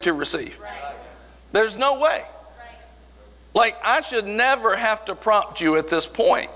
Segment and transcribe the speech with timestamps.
[0.00, 0.56] to receive.
[1.50, 2.24] There's no way.
[3.52, 6.52] Like, I should never have to prompt you at this point.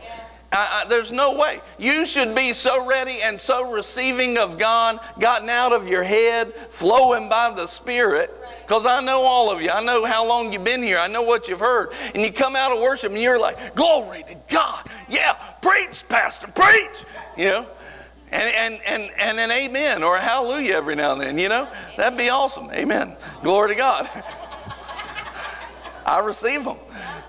[0.52, 1.60] I, I, there's no way.
[1.76, 6.54] You should be so ready and so receiving of God, gotten out of your head,
[6.54, 8.30] flowing by the Spirit.
[8.60, 9.70] Because I know all of you.
[9.70, 10.98] I know how long you've been here.
[10.98, 11.94] I know what you've heard.
[12.14, 14.88] And you come out of worship and you're like, Glory to God.
[15.08, 17.04] Yeah, preach, Pastor, preach.
[17.36, 17.66] You know?
[18.32, 21.68] And, and, and, and an amen or a hallelujah every now and then, you know?
[21.98, 22.70] That'd be awesome.
[22.72, 23.14] Amen.
[23.42, 24.08] Glory to God.
[26.06, 26.78] I receive them.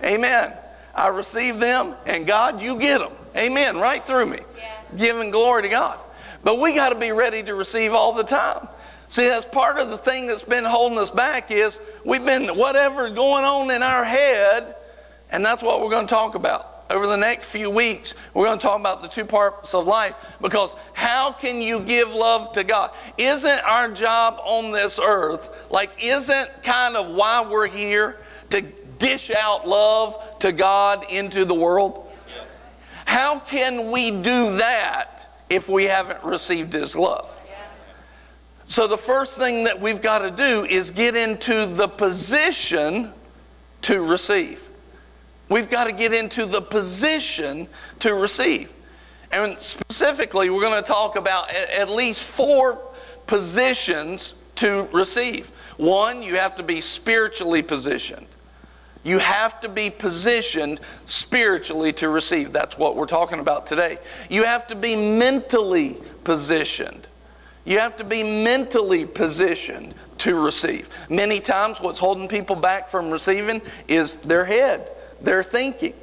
[0.01, 0.53] Amen.
[0.95, 3.11] I receive them, and God, you get them.
[3.35, 3.77] Amen.
[3.77, 4.39] Right through me.
[4.95, 5.99] Giving glory to God.
[6.41, 8.67] But we got to be ready to receive all the time.
[9.09, 13.09] See, that's part of the thing that's been holding us back is we've been whatever
[13.09, 14.75] going on in our head,
[15.31, 18.59] and that's what we're going to talk about over the next few weeks, we're going
[18.59, 22.63] to talk about the two parts of life because how can you give love to
[22.63, 22.91] God?
[23.17, 28.19] Isn't our job on this earth, like, isn't kind of why we're here
[28.51, 32.11] to dish out love to God into the world?
[32.27, 32.47] Yes.
[33.05, 37.29] How can we do that if we haven't received His love?
[38.65, 43.11] So, the first thing that we've got to do is get into the position
[43.81, 44.67] to receive.
[45.53, 47.67] We've got to get into the position
[47.99, 48.71] to receive.
[49.31, 52.81] And specifically, we're going to talk about at least four
[53.27, 55.51] positions to receive.
[55.77, 58.25] One, you have to be spiritually positioned.
[59.03, 62.51] You have to be positioned spiritually to receive.
[62.51, 63.99] That's what we're talking about today.
[64.31, 67.07] You have to be mentally positioned.
[67.63, 70.89] You have to be mentally positioned to receive.
[71.11, 74.89] Many times, what's holding people back from receiving is their head
[75.23, 75.93] they're thinking.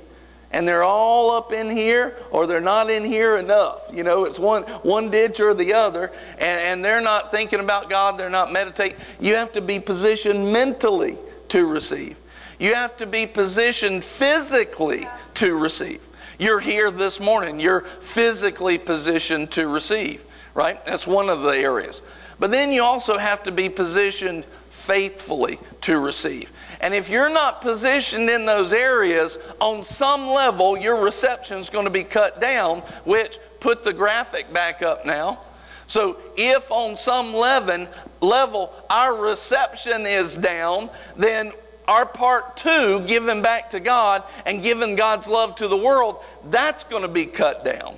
[0.53, 3.89] And they're all up in here or they're not in here enough.
[3.93, 7.89] You know, it's one, one ditch or the other, and, and they're not thinking about
[7.89, 8.99] God, they're not meditating.
[9.21, 11.17] You have to be positioned mentally
[11.51, 12.17] to receive.
[12.59, 16.01] You have to be positioned physically to receive.
[16.39, 20.23] You're here this morning, you're physically positioned to receive,
[20.55, 20.85] right?
[20.85, 22.03] That's one of the areas.
[22.41, 26.51] But then you also have to be positioned faithfully to receive.
[26.81, 31.85] And if you're not positioned in those areas, on some level, your reception is going
[31.85, 35.41] to be cut down, which put the graphic back up now.
[35.87, 41.53] So if on some level, our reception is down, then
[41.87, 46.85] our part two, giving back to God and giving God's love to the world, that's
[46.85, 47.97] going to be cut down.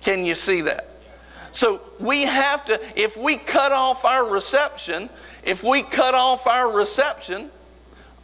[0.00, 0.88] Can you see that?
[1.50, 5.10] So we have to, if we cut off our reception,
[5.42, 7.50] if we cut off our reception,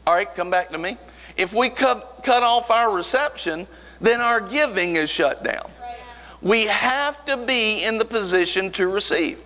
[0.07, 0.99] all right, come back to me.
[1.37, 3.67] If we cut, cut off our reception,
[4.01, 5.71] then our giving is shut down.
[6.43, 9.43] We have to be in the position to receive.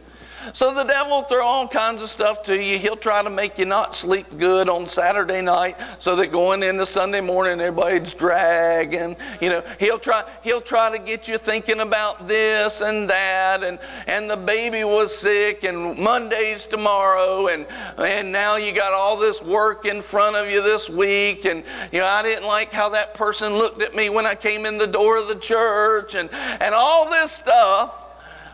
[0.53, 2.79] So the devil throw all kinds of stuff to you.
[2.79, 6.87] He'll try to make you not sleep good on Saturday night so that going into
[6.87, 9.17] Sunday morning everybody's dragging.
[9.41, 13.79] You know, he'll try he'll try to get you thinking about this and that and
[14.07, 17.67] and the baby was sick and Monday's tomorrow and
[17.99, 21.99] and now you got all this work in front of you this week and you
[21.99, 24.87] know I didn't like how that person looked at me when I came in the
[24.87, 28.05] door of the church and and all this stuff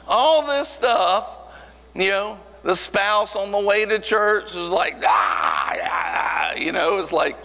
[0.07, 1.44] all this stuff
[1.95, 6.99] you know, the spouse on the way to church was like, ah, ah, you know,
[6.99, 7.37] it's like,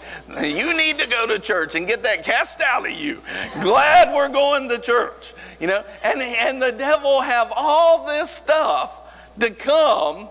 [0.42, 3.22] you need to go to church and get that cast out of you.
[3.60, 9.02] Glad we're going to church, you know, and, and the devil have all this stuff
[9.38, 10.28] to come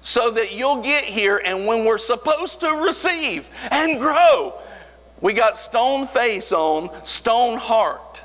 [0.00, 4.58] so that you'll get here and when we're supposed to receive and grow,
[5.20, 8.20] we got stone face on, stone heart,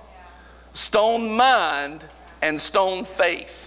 [0.73, 2.03] stone mind,
[2.41, 3.66] and stone faith.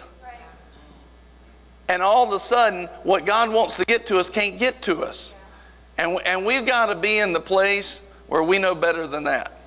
[1.91, 5.03] And all of a sudden, what God wants to get to us can't get to
[5.03, 5.35] us.
[5.99, 9.59] And, and we've got to be in the place where we know better than that.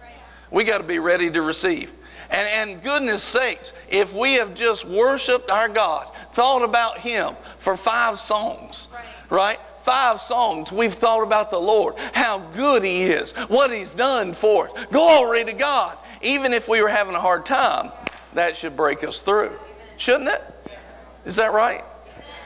[0.49, 1.91] We got to be ready to receive.
[2.29, 7.75] And, and goodness sakes, if we have just worshiped our God, thought about Him for
[7.75, 8.87] five songs,
[9.29, 9.59] right?
[9.83, 14.69] Five songs, we've thought about the Lord, how good He is, what He's done for
[14.69, 14.85] us.
[14.93, 15.97] Glory to God.
[16.21, 17.91] Even if we were having a hard time,
[18.31, 19.51] that should break us through.
[19.97, 20.41] Shouldn't it?
[21.25, 21.83] Is that right?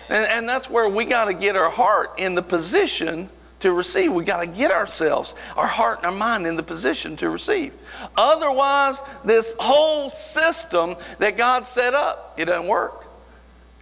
[0.09, 4.13] And, and that's where we got to get our heart in the position to receive.
[4.13, 7.73] We got to get ourselves, our heart and our mind in the position to receive.
[8.15, 13.05] Otherwise, this whole system that God set up, it doesn't work.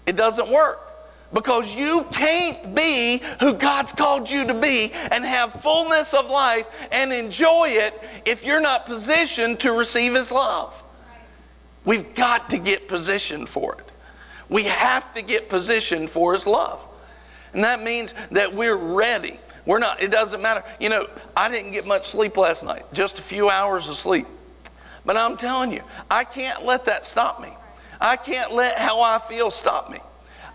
[0.06, 0.82] It doesn't work.
[1.34, 6.68] Because you can't be who God's called you to be and have fullness of life
[6.92, 7.94] and enjoy it
[8.24, 10.82] if you're not positioned to receive His love.
[11.84, 13.85] We've got to get positioned for it.
[14.50, 16.80] We have to get positioned for His love.
[17.54, 19.40] And that means that we're ready.
[19.66, 20.64] We're not, it doesn't matter.
[20.80, 24.28] You know, I didn't get much sleep last night, just a few hours of sleep.
[25.06, 27.50] But I'm telling you, I can't let that stop me.
[28.02, 30.00] I can't let how I feel stop me.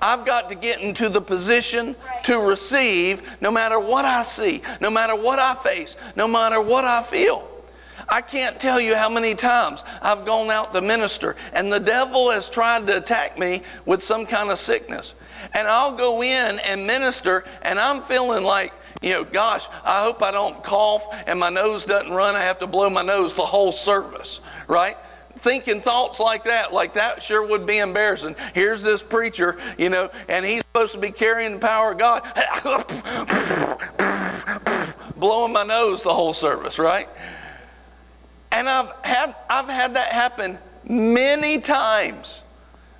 [0.02, 1.94] I've got to get into the position
[2.25, 6.84] to receive no matter what I see, no matter what I face, no matter what
[6.84, 7.46] I feel.
[8.08, 12.31] I can't tell you how many times I've gone out to minister and the devil
[12.31, 15.14] has tried to attack me with some kind of sickness.
[15.55, 20.23] And I'll go in and minister and I'm feeling like, you know, gosh, I hope
[20.23, 22.37] I don't cough and my nose doesn't run.
[22.37, 24.97] I have to blow my nose the whole service, right?
[25.41, 28.37] thinking thoughts like that, like that sure would be embarrassing.
[28.55, 32.23] Here's this preacher, you know, and he's supposed to be carrying the power of God,
[35.17, 37.08] blowing my nose the whole service, right?
[38.52, 42.43] And I've had I've had that happen many times.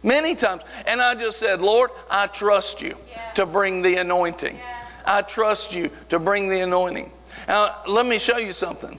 [0.03, 0.63] Many times.
[0.87, 3.33] And I just said, Lord, I trust you yeah.
[3.35, 4.57] to bring the anointing.
[4.57, 4.77] Yeah.
[5.05, 7.13] I trust you to bring the anointing.
[7.49, 8.99] Now, let me show you something.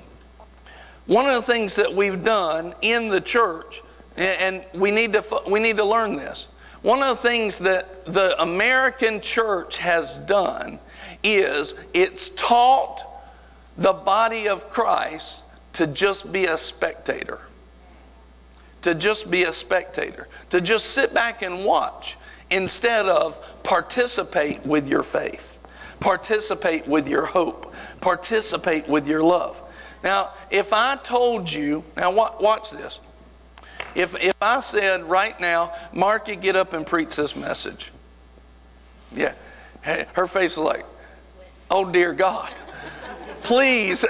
[1.07, 3.81] One of the things that we've done in the church,
[4.15, 6.47] and we need to, we need to learn this.
[6.81, 10.79] One of the things that the American church has done
[11.23, 13.03] is it's taught
[13.77, 15.40] the body of Christ
[15.73, 17.39] to just be a spectator.
[18.83, 20.27] To just be a spectator.
[20.49, 22.17] To just sit back and watch
[22.49, 25.57] instead of participate with your faith,
[25.99, 29.61] participate with your hope, participate with your love.
[30.03, 32.99] Now, if I told you, now watch this.
[33.93, 37.91] If, if I said right now, Marky, get up and preach this message.
[39.13, 39.33] Yeah.
[39.83, 40.85] Her face is like,
[41.69, 42.51] oh dear God.
[43.43, 44.05] Please.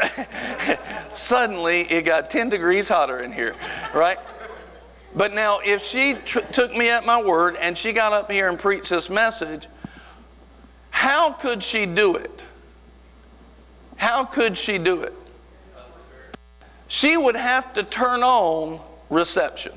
[1.11, 3.55] Suddenly it got 10 degrees hotter in here,
[3.93, 4.19] right?
[5.15, 8.47] But now, if she tr- took me at my word and she got up here
[8.47, 9.67] and preached this message,
[10.89, 12.41] how could she do it?
[13.97, 15.13] How could she do it?
[16.91, 18.77] she would have to turn on
[19.09, 19.71] reception.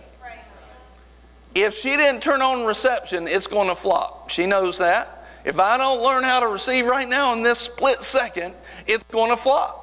[1.55, 4.31] If she didn't turn on reception, it's going to flop.
[4.31, 5.14] She knows that.
[5.45, 8.55] If I don't learn how to receive right now in this split second,
[8.87, 9.83] it's going to flop.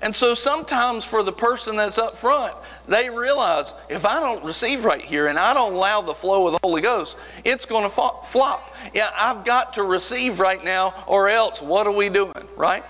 [0.00, 2.54] And so sometimes for the person that's up front,
[2.86, 6.52] they realize if I don't receive right here and I don't allow the flow of
[6.52, 8.74] the Holy Ghost, it's going to flop.
[8.94, 12.84] Yeah, I've got to receive right now, or else what are we doing, right?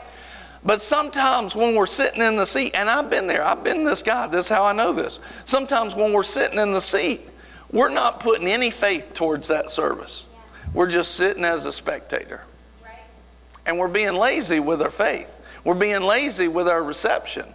[0.65, 4.03] But sometimes when we're sitting in the seat, and I've been there, I've been this
[4.03, 5.19] guy, this is how I know this.
[5.47, 7.23] Sometimes when we're sitting in the seat,
[7.73, 10.27] we're not putting any faith towards that service.
[10.75, 12.43] We're just sitting as a spectator.
[13.67, 15.31] And we're being lazy with our faith.
[15.63, 17.53] We're being lazy with our reception.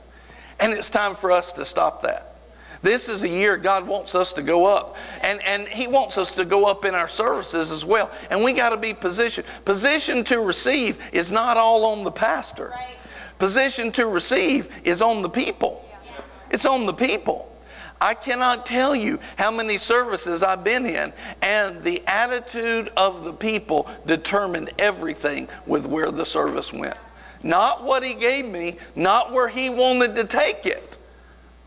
[0.60, 2.36] And it's time for us to stop that.
[2.84, 4.98] This is a year God wants us to go up.
[5.22, 8.12] And, and He wants us to go up in our services as well.
[8.30, 9.48] And we got to be positioned.
[9.66, 12.70] Position to receive is not all on the pastor.
[12.70, 12.98] Right.
[13.40, 15.84] Position to receive is on the people.
[16.52, 17.53] It's on the people.
[18.04, 23.32] I cannot tell you how many services I've been in, and the attitude of the
[23.32, 26.98] people determined everything with where the service went.
[27.44, 30.98] Not what he gave me, not where he wanted to take it.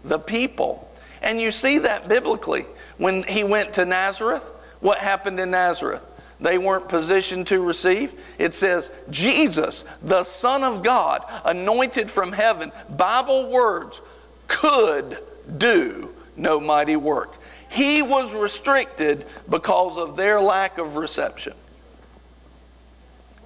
[0.04, 0.86] The people
[1.22, 2.66] and you see that biblically.
[2.98, 4.44] When he went to Nazareth,
[4.80, 6.02] what happened in Nazareth?
[6.40, 8.14] They weren't positioned to receive.
[8.38, 14.00] It says, Jesus, the Son of God, anointed from heaven, Bible words,
[14.46, 15.19] could
[15.56, 17.38] do no mighty work.
[17.69, 21.55] He was restricted because of their lack of reception.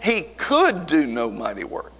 [0.00, 1.92] He could do no mighty work.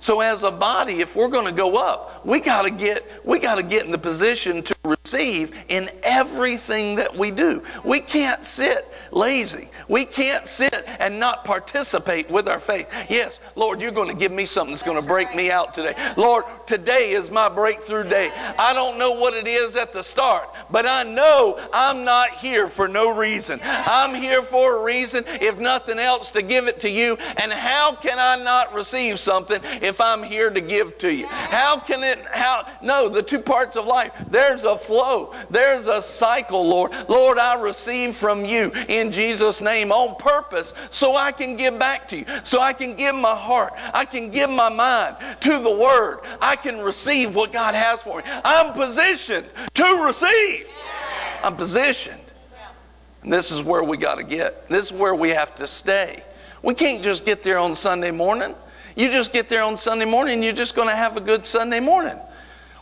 [0.00, 3.38] So as a body, if we're going to go up, we got to get we
[3.38, 7.62] got to get in the position to receive in everything that we do.
[7.84, 9.68] We can't sit lazy.
[9.88, 12.88] We can't sit and not participate with our faith.
[13.08, 15.94] Yes, Lord, you're going to give me something that's going to break me out today.
[16.16, 18.30] Lord, today is my breakthrough day.
[18.58, 22.68] I don't know what it is at the start, but I know I'm not here
[22.68, 23.60] for no reason.
[23.62, 27.16] I'm here for a reason, if nothing else, to give it to you.
[27.42, 31.26] And how can I not receive something if I'm here to give to you?
[31.26, 36.02] How can it, how, no, the two parts of life, there's a flow, there's a
[36.02, 36.92] cycle, Lord.
[37.08, 42.08] Lord, I receive from you in Jesus' name on purpose so I can give back
[42.08, 45.70] to you, so I can give my heart, I can give my mind to the
[45.70, 46.20] Word.
[46.40, 48.24] I can receive what God has for me.
[48.26, 50.66] I'm positioned to receive.
[51.42, 52.20] I'm positioned.
[53.22, 54.68] And this is where we got to get.
[54.68, 56.22] This is where we have to stay.
[56.62, 58.54] We can't just get there on Sunday morning.
[58.96, 61.80] You just get there on Sunday morning, you're just going to have a good Sunday
[61.80, 62.18] morning.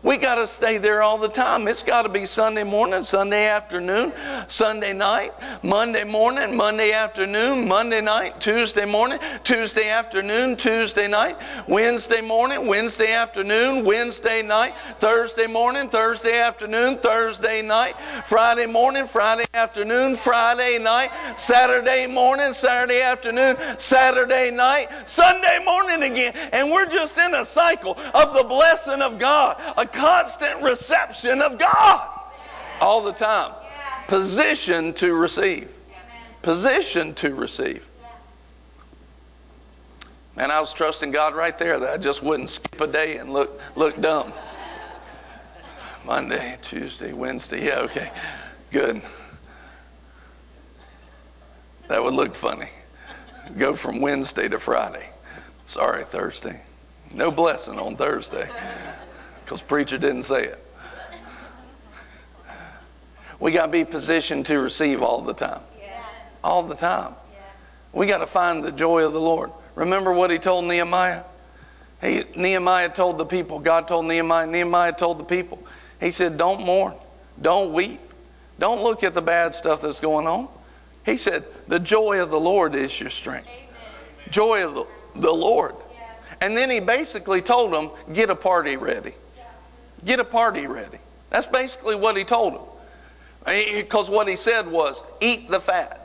[0.03, 1.67] We got to stay there all the time.
[1.67, 4.13] It's got to be Sunday morning, Sunday afternoon,
[4.47, 5.33] Sunday night,
[5.65, 11.37] Monday morning, Monday afternoon, Monday night, Tuesday morning, Tuesday afternoon, Tuesday night,
[11.67, 19.47] Wednesday morning, Wednesday afternoon, Wednesday night, Thursday morning, Thursday afternoon, Thursday night, Friday morning, Friday
[19.53, 26.37] afternoon, Friday night, Saturday morning, Saturday afternoon, Saturday night, Sunday morning again.
[26.53, 29.61] And we're just in a cycle of the blessing of God.
[29.93, 32.09] Constant reception of God
[32.81, 33.53] all the time.
[34.07, 35.69] Position to receive.
[36.43, 37.87] Position to receive.
[40.37, 43.33] And I was trusting God right there that I just wouldn't skip a day and
[43.33, 44.33] look look dumb.
[46.07, 47.67] Monday, Tuesday, Wednesday.
[47.67, 48.11] Yeah, okay.
[48.71, 49.03] Good.
[51.89, 52.71] That would look funny.
[53.59, 55.09] Go from Wednesday to Friday.
[55.65, 56.63] Sorry, Thursday.
[57.13, 58.49] No blessing on Thursday
[59.49, 60.63] because preacher didn't say it.
[63.41, 65.63] We got to be positioned to receive all the time.
[66.45, 67.15] All the time.
[67.95, 69.51] We got to find the joy of the Lord.
[69.75, 71.23] Remember what he told Nehemiah?
[72.03, 75.67] He, Nehemiah told the people, God told Nehemiah, Nehemiah told the people,
[75.99, 76.93] he said, Don't mourn,
[77.41, 78.01] don't weep,
[78.59, 80.49] don't look at the bad stuff that's going on.
[81.07, 83.49] He said, The joy of the Lord is your strength.
[83.49, 84.31] Amen.
[84.31, 84.87] Joy of the,
[85.17, 85.75] the Lord.
[85.95, 86.07] Yeah.
[86.43, 89.15] And then he basically told them, Get a party ready.
[90.05, 90.99] Get a party ready.
[91.31, 92.63] That's basically what he told them.
[93.47, 96.05] Eh, because what he said was, eat the fat.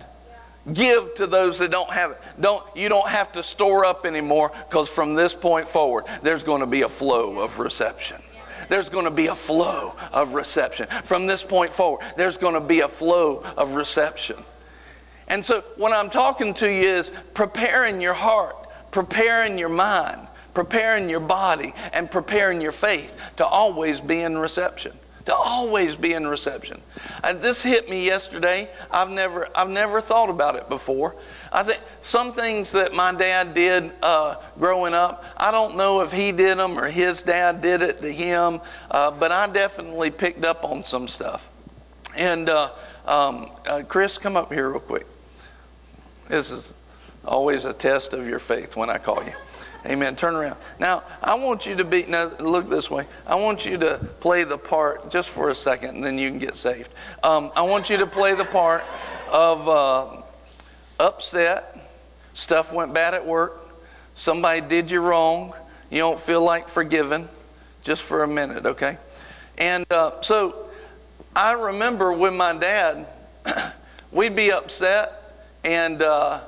[0.72, 2.22] Give to those that don't have it.
[2.40, 6.62] Don't, you don't have to store up anymore because from this point forward, there's going
[6.62, 8.22] to be a flow of reception.
[8.70, 10.88] There's going to be a flow of reception.
[11.04, 14.38] From this point forward, there's going to be a flow of reception.
[15.28, 18.56] And so, what I'm talking to you is preparing your heart,
[18.92, 24.94] preparing your mind, preparing your body and preparing your faith to always be in reception
[25.26, 26.82] to always be in reception.
[27.24, 28.70] And this hit me yesterday.
[28.92, 31.16] I've never, I've never thought about it before.
[31.52, 36.12] I think some things that my dad did uh, growing up, I don't know if
[36.12, 38.60] he did them or his dad did it to him,
[38.92, 41.48] uh, but I definitely picked up on some stuff.
[42.16, 42.72] And uh,
[43.06, 45.08] um, uh, Chris, come up here real quick.
[46.28, 46.74] This is
[47.26, 49.34] always a test of your faith when I call you.
[49.86, 50.16] Amen.
[50.16, 50.58] Turn around.
[50.80, 53.06] Now, I want you to be, now look this way.
[53.28, 56.40] I want you to play the part just for a second and then you can
[56.40, 56.90] get saved.
[57.22, 58.84] Um, I want you to play the part
[59.30, 60.22] of uh,
[61.00, 61.86] upset,
[62.34, 63.76] stuff went bad at work,
[64.14, 65.54] somebody did you wrong,
[65.90, 67.28] you don't feel like forgiving,
[67.84, 68.98] just for a minute, okay?
[69.58, 70.70] And uh, so
[71.36, 73.06] I remember when my dad,
[74.12, 76.42] we'd be upset, and uh,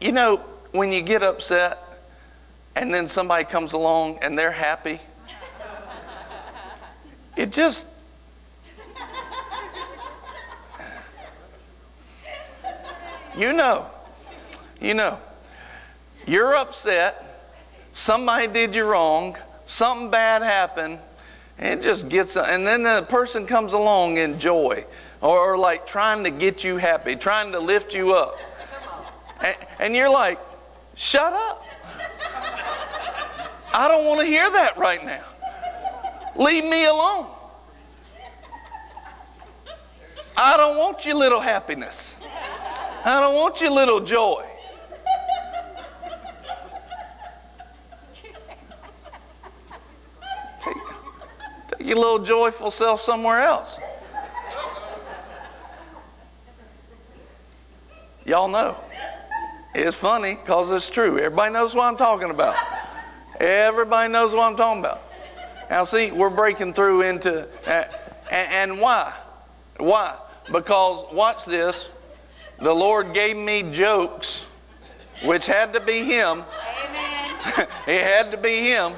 [0.00, 0.38] you know,
[0.72, 1.78] when you get upset,
[2.76, 5.00] and then somebody comes along and they're happy.
[7.34, 7.86] It just.
[13.36, 13.86] You know.
[14.80, 15.18] You know.
[16.26, 17.50] You're upset.
[17.92, 19.36] Somebody did you wrong.
[19.64, 20.98] Something bad happened.
[21.58, 24.84] And it just gets, and then the person comes along in joy
[25.22, 28.38] or like trying to get you happy, trying to lift you up.
[29.42, 30.38] And, and you're like,
[30.94, 31.65] shut up.
[33.76, 35.22] I don't want to hear that right now.
[36.34, 37.26] Leave me alone.
[40.34, 42.16] I don't want your little happiness.
[43.04, 44.46] I don't want your little joy.
[50.60, 50.74] Take,
[51.68, 53.78] take your little joyful self somewhere else.
[58.24, 58.78] Y'all know.
[59.74, 61.18] It's funny because it's true.
[61.18, 62.56] Everybody knows what I'm talking about.
[63.40, 65.02] Everybody knows what I'm talking about.
[65.70, 67.88] Now, see, we're breaking through into, and,
[68.30, 69.12] and why?
[69.78, 70.16] Why?
[70.50, 71.88] Because, watch this,
[72.60, 74.44] the Lord gave me jokes,
[75.24, 76.44] which had to be Him.
[76.86, 77.68] Amen.
[77.86, 78.92] it had to be Him.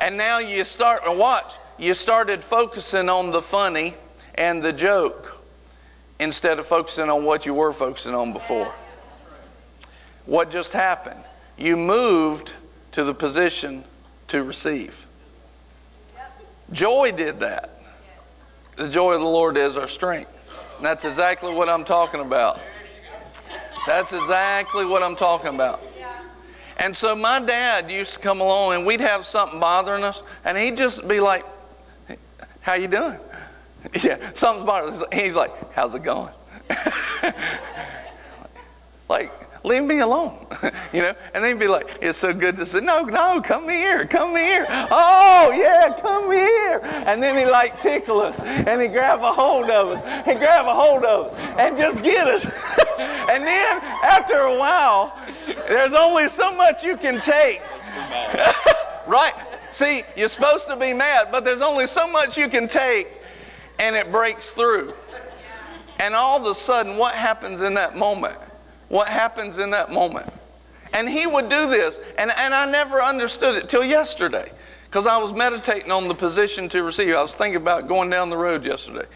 [0.00, 3.96] And now you start, watch, you started focusing on the funny
[4.36, 5.42] and the joke
[6.18, 8.72] instead of focusing on what you were focusing on before.
[10.24, 11.22] What just happened?
[11.58, 12.54] You moved
[12.92, 13.84] to the position
[14.28, 15.06] to receive.
[16.72, 17.70] Joy did that.
[18.76, 20.30] The joy of the Lord is our strength.
[20.76, 22.60] And that's exactly what I'm talking about.
[23.86, 25.82] That's exactly what I'm talking about.
[26.78, 30.56] And so my dad used to come along and we'd have something bothering us and
[30.56, 31.44] he'd just be like,
[32.62, 33.18] how you doing?
[34.02, 35.04] Yeah, something's bothering us.
[35.10, 36.32] He's like, how's it going?
[39.08, 39.32] like,
[39.62, 40.46] leave me alone,
[40.92, 41.14] you know.
[41.34, 44.66] And they'd be like, it's so good to say, no, no, come here, come here.
[44.68, 46.80] Oh yeah, come here.
[47.06, 50.66] And then he like tickle us, and he grab a hold of us, and grab
[50.66, 52.44] a hold of us, and just get us.
[52.98, 55.18] and then after a while,
[55.68, 57.62] there's only so much you can take.
[59.06, 59.34] right?
[59.72, 63.08] See, you're supposed to be mad, but there's only so much you can take,
[63.78, 64.94] and it breaks through.
[65.98, 68.38] And all of a sudden, what happens in that moment?
[68.90, 70.30] What happens in that moment?
[70.92, 74.50] And he would do this, and, and I never understood it till yesterday
[74.84, 77.14] because I was meditating on the position to receive.
[77.14, 79.06] I was thinking about going down the road yesterday.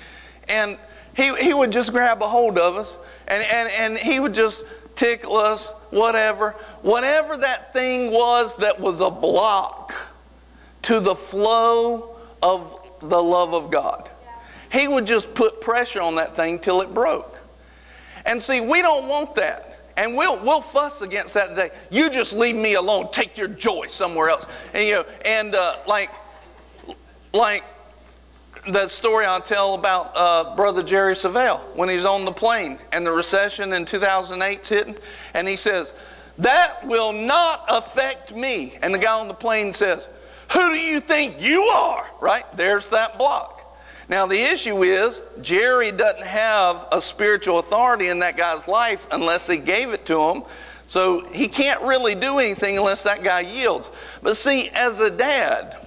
[0.48, 0.78] And
[1.16, 4.64] he, he would just grab a hold of us, and, and, and he would just
[4.94, 6.52] tickle us, whatever.
[6.82, 9.92] Whatever that thing was that was a block
[10.82, 14.08] to the flow of the love of God.
[14.70, 17.40] He would just put pressure on that thing till it broke.
[18.24, 19.63] And see, we don't want that.
[19.96, 21.70] And we'll, we'll fuss against that today.
[21.90, 23.10] You just leave me alone.
[23.12, 24.46] Take your joy somewhere else.
[24.72, 26.10] And, you know, and uh, like,
[27.32, 27.64] like
[28.68, 33.06] the story I'll tell about uh, Brother Jerry Savelle when he's on the plane and
[33.06, 34.96] the recession in 2008's hitting.
[35.34, 35.92] And he says,
[36.38, 38.76] That will not affect me.
[38.82, 40.08] And the guy on the plane says,
[40.52, 42.06] Who do you think you are?
[42.20, 42.44] Right?
[42.56, 43.53] There's that block.
[44.08, 49.46] Now, the issue is Jerry doesn't have a spiritual authority in that guy's life unless
[49.46, 50.42] he gave it to him.
[50.86, 53.90] So he can't really do anything unless that guy yields.
[54.22, 55.78] But see, as a dad,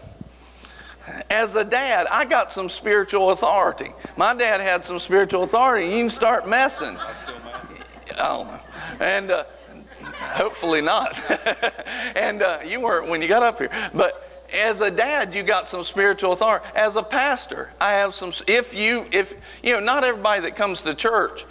[1.29, 3.91] as a dad, I got some spiritual authority.
[4.17, 5.85] My dad had some spiritual authority.
[5.85, 6.97] You can start messing.
[6.97, 7.35] I still
[8.19, 8.59] Oh,
[8.99, 9.43] and uh,
[10.13, 11.19] hopefully not.
[12.15, 13.69] and uh, you weren't when you got up here.
[13.93, 16.65] But as a dad, you got some spiritual authority.
[16.75, 18.33] As a pastor, I have some.
[18.47, 21.45] If you, if you know, not everybody that comes to church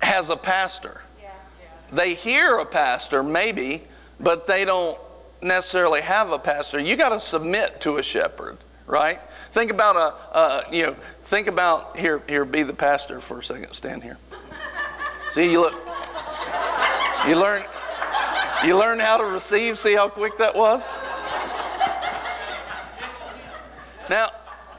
[0.00, 1.00] has a pastor.
[1.20, 1.30] Yeah.
[1.92, 3.82] They hear a pastor, maybe,
[4.20, 4.98] but they don't
[5.42, 6.78] necessarily have a pastor.
[6.78, 9.20] You got to submit to a shepherd, right?
[9.52, 12.22] Think about a, a, you know, think about here.
[12.28, 13.72] Here, be the pastor for a second.
[13.72, 14.18] Stand here.
[15.30, 15.74] See, you look.
[17.26, 17.64] You learn.
[18.64, 19.78] You learn how to receive.
[19.78, 20.88] See how quick that was.
[24.08, 24.30] Now,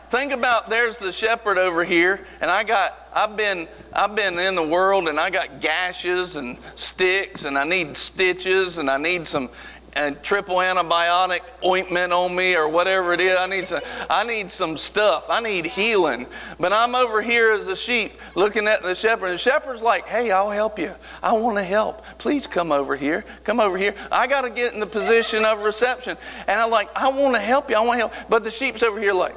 [0.09, 4.55] think about there's the shepherd over here, and I got I've been I've been in
[4.55, 9.27] the world and I got gashes and sticks and I need stitches and I need
[9.27, 9.49] some
[9.93, 13.37] and triple antibiotic ointment on me or whatever it is.
[13.39, 15.25] I need some I need some stuff.
[15.29, 16.27] I need healing.
[16.59, 19.31] But I'm over here as a sheep looking at the shepherd.
[19.31, 20.93] The shepherd's like, hey, I'll help you.
[21.23, 22.03] I want to help.
[22.17, 23.25] Please come over here.
[23.43, 23.95] Come over here.
[24.11, 26.17] I got to get in the position of reception.
[26.47, 27.75] And I'm like, I want to help you.
[27.75, 28.29] I want to help.
[28.29, 29.35] But the sheep's over here like,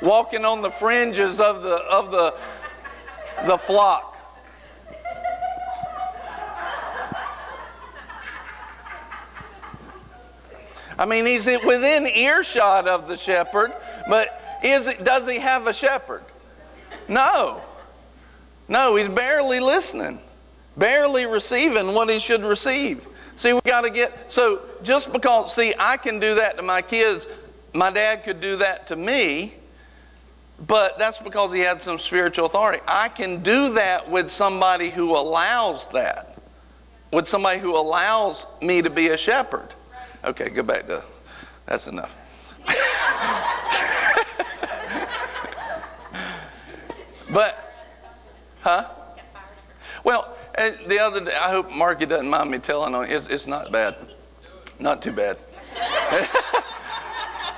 [0.00, 2.34] walking on the fringes of the of the
[3.46, 4.16] the flock.
[10.98, 13.72] I mean, he's within earshot of the shepherd,
[14.08, 16.24] but is it, does he have a shepherd?
[17.06, 17.62] No.
[18.68, 20.18] No, he's barely listening,
[20.76, 23.06] barely receiving what he should receive.
[23.36, 26.82] See, we got to get, so just because, see, I can do that to my
[26.82, 27.28] kids,
[27.72, 29.54] my dad could do that to me,
[30.66, 32.82] but that's because he had some spiritual authority.
[32.86, 36.36] I can do that with somebody who allows that,
[37.12, 39.68] with somebody who allows me to be a shepherd.
[40.24, 41.02] Okay, go back to
[41.66, 42.14] that's enough.
[47.30, 47.74] but,
[48.62, 48.88] huh?
[50.02, 53.46] Well, uh, the other day, I hope Marky doesn't mind me telling on it's, it's
[53.46, 53.96] not bad.
[54.80, 55.36] Not too bad.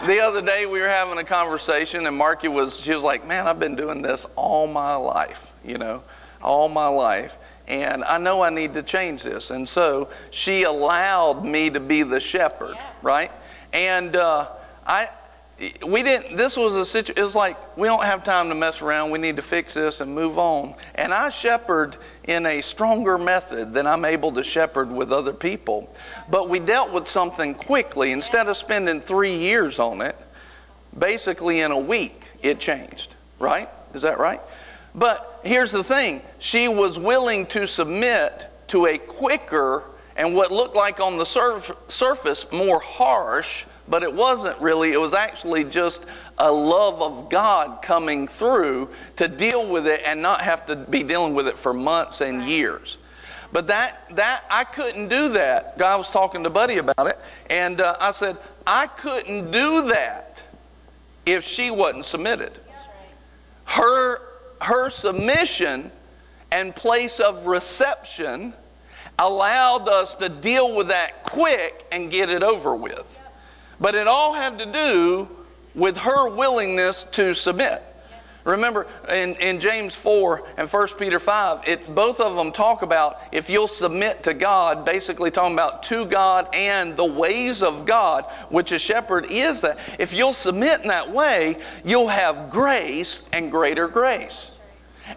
[0.07, 3.47] the other day we were having a conversation and Marky was she was like, "Man,
[3.47, 6.03] I've been doing this all my life, you know,
[6.43, 7.37] all my life."
[7.69, 9.51] And I know I need to change this.
[9.51, 12.91] And so she allowed me to be the shepherd, yeah.
[13.01, 13.31] right?
[13.73, 14.49] And uh,
[14.85, 15.09] I,
[15.87, 18.81] we didn't, this was a situation, it was like, we don't have time to mess
[18.81, 19.11] around.
[19.11, 20.75] We need to fix this and move on.
[20.95, 25.95] And I shepherd in a stronger method than I'm able to shepherd with other people.
[26.31, 28.13] But we dealt with something quickly.
[28.13, 30.17] Instead of spending three years on it,
[30.99, 33.69] basically in a week, it changed, right?
[33.93, 34.41] Is that right?
[34.95, 39.85] But here's the thing she was willing to submit to a quicker
[40.17, 44.93] and what looked like on the surf- surface more harsh, but it wasn't really.
[44.93, 46.07] It was actually just
[46.39, 51.03] a love of God coming through to deal with it and not have to be
[51.03, 52.99] dealing with it for months and years.
[53.53, 55.77] But that, that I couldn't do that.
[55.77, 57.19] God was talking to Buddy about it,
[57.51, 60.43] and uh, I said, I couldn't do that
[61.27, 62.53] if she wasn't submitted.
[63.65, 64.21] her,
[64.61, 65.91] her submission
[66.53, 68.55] and place of reception
[69.19, 73.19] allowed us to deal with that quick and get it over with.
[73.81, 75.29] But it all had to do
[75.75, 77.83] with her willingness to submit.
[78.45, 83.21] Remember in, in James 4 and 1 Peter 5, it, both of them talk about
[83.33, 88.25] if you'll submit to God, basically talking about to God and the ways of God,
[88.49, 89.79] which a shepherd is that.
[89.99, 94.51] If you'll submit in that way, you'll have grace and greater grace.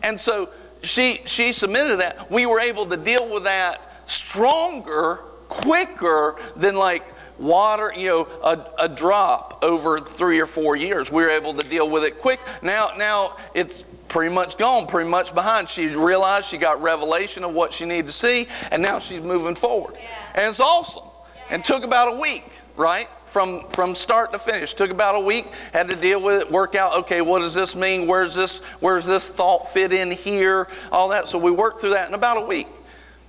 [0.01, 0.49] And so
[0.81, 2.29] she, she submitted that.
[2.29, 7.05] We were able to deal with that stronger, quicker than like
[7.39, 11.11] water, you know, a, a drop over three or four years.
[11.11, 12.39] We were able to deal with it quick.
[12.61, 15.67] Now, now it's pretty much gone, pretty much behind.
[15.67, 19.55] She realized she got revelation of what she needed to see, and now she's moving
[19.55, 19.95] forward.
[19.95, 20.09] Yeah.
[20.35, 21.03] And it's awesome.
[21.35, 21.55] Yeah.
[21.55, 22.45] And took about a week,
[22.77, 23.09] right?
[23.25, 24.75] From, from start to finish.
[24.75, 27.73] Took about a week, had to deal with it, work out, okay, what does this
[27.73, 28.05] mean?
[28.05, 30.67] Where's this, where's this thought fit in here?
[30.91, 31.27] All that.
[31.27, 32.67] So we worked through that in about a week.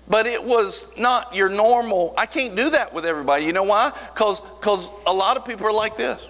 [0.06, 2.14] But it was not your normal.
[2.18, 3.44] I can't do that with everybody.
[3.46, 3.92] You know why?
[4.12, 6.20] Because cause a lot of people are like this.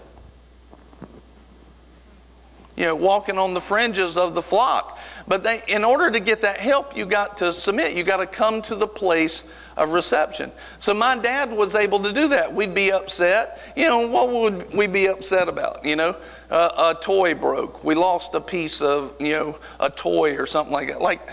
[2.76, 4.98] You know, walking on the fringes of the flock.
[5.26, 7.96] But they, in order to get that help, you got to submit.
[7.96, 9.42] You got to come to the place
[9.76, 10.50] of reception.
[10.78, 12.52] So my dad was able to do that.
[12.52, 13.60] We'd be upset.
[13.76, 15.84] You know, what would we be upset about?
[15.84, 16.16] You know,
[16.50, 17.82] uh, a toy broke.
[17.82, 21.00] We lost a piece of, you know, a toy or something like that.
[21.00, 21.30] Like,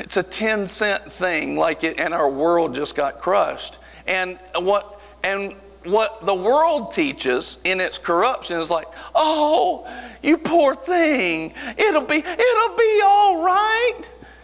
[0.00, 3.78] it's a 10 cent thing, like it, and our world just got crushed.
[4.06, 9.86] And what, and what the world teaches in its corruption is like, oh,
[10.22, 14.00] you poor thing, it'll be, it'll be all right.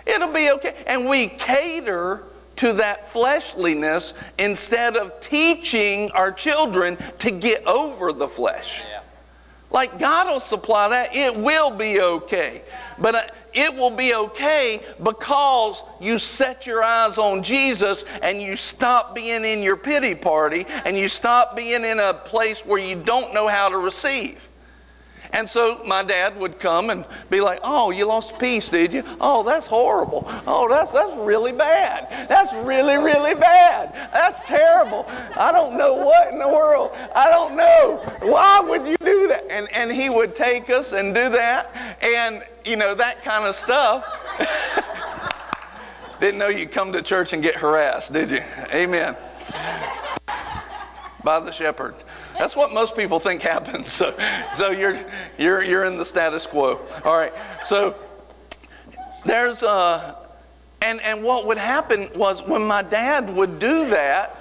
[0.07, 0.77] It'll be okay.
[0.87, 2.25] And we cater
[2.57, 8.83] to that fleshliness instead of teaching our children to get over the flesh.
[8.89, 8.96] Yeah.
[9.71, 11.15] Like God will supply that.
[11.15, 12.63] It will be okay.
[12.99, 18.55] But uh, it will be okay because you set your eyes on Jesus and you
[18.55, 22.97] stop being in your pity party and you stop being in a place where you
[22.97, 24.47] don't know how to receive.
[25.37, 29.05] And so my dad would come and be like, "Oh, you lost piece, did you?
[29.21, 30.25] Oh, that's horrible.
[30.47, 32.27] Oh, that's that's really bad.
[32.27, 33.93] That's really really bad.
[34.15, 35.05] That's terrible.
[35.37, 36.93] I don't know what in the world.
[37.15, 38.03] I don't know.
[38.23, 42.43] Why would you do that?" And and he would take us and do that, and
[42.65, 44.07] you know that kind of stuff.
[46.19, 48.43] Didn't know you'd come to church and get harassed, did you?
[48.73, 49.15] Amen.
[51.23, 51.95] By the shepherd.
[52.39, 53.87] That's what most people think happens.
[53.97, 54.15] So,
[54.53, 54.99] so you're,
[55.39, 56.81] you're, you're in the status quo.
[57.05, 57.33] All right.
[57.63, 57.97] So
[59.25, 60.15] there's a, uh,
[60.83, 64.37] and, and what would happen was when my dad would do that,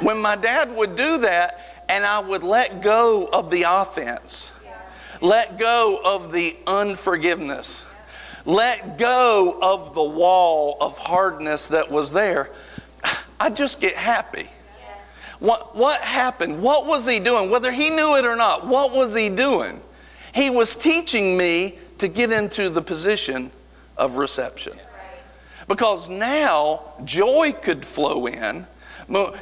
[0.00, 4.50] when my dad would do that, and I would let go of the offense,
[5.20, 7.84] let go of the unforgiveness,
[8.44, 12.50] let go of the wall of hardness that was there,
[13.38, 14.48] I just get happy.
[15.44, 16.62] What, what happened?
[16.62, 17.50] What was he doing?
[17.50, 19.82] Whether he knew it or not, what was he doing?
[20.34, 23.50] He was teaching me to get into the position
[23.98, 24.80] of reception.
[25.68, 28.66] Because now joy could flow in.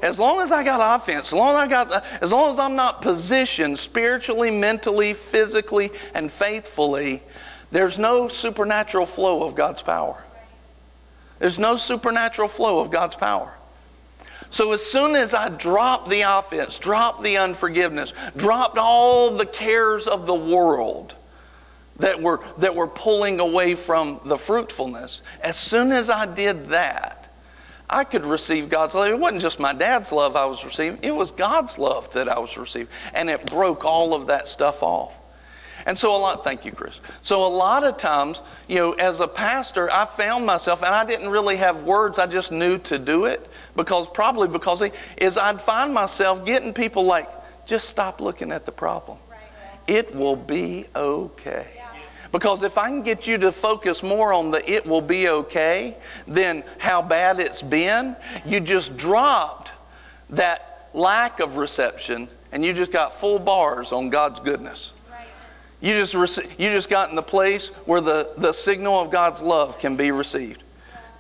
[0.03, 2.75] As long as I got offense, as long as I got, as long as I'm
[2.75, 7.23] not positioned spiritually, mentally, physically, and faithfully,
[7.71, 10.21] there's no supernatural flow of God's power.
[11.39, 13.55] There's no supernatural flow of God's power.
[14.53, 20.07] So as soon as I dropped the offense, dropped the unforgiveness, dropped all the cares
[20.07, 21.15] of the world
[21.97, 27.33] that were, that were pulling away from the fruitfulness, as soon as I did that,
[27.89, 29.09] I could receive God's love.
[29.09, 32.39] It wasn't just my dad's love I was receiving, it was God's love that I
[32.39, 32.93] was receiving.
[33.15, 35.15] And it broke all of that stuff off.
[35.87, 37.01] And so a lot, thank you, Chris.
[37.23, 41.05] So a lot of times, you know, as a pastor, I found myself, and I
[41.05, 44.83] didn't really have words, I just knew to do it because probably because
[45.17, 47.29] is I'd find myself getting people like,
[47.67, 49.19] just stop looking at the problem.
[49.87, 51.67] It will be okay.
[52.31, 55.97] Because if I can get you to focus more on the it will be okay
[56.27, 58.17] than how bad it's been,
[58.47, 59.73] you just dropped
[60.31, 64.93] that lack of reception and you just got full bars on God's goodness.
[65.83, 69.43] You just, rec- you just got in the place where the, the signal of God's
[69.43, 70.63] love can be received.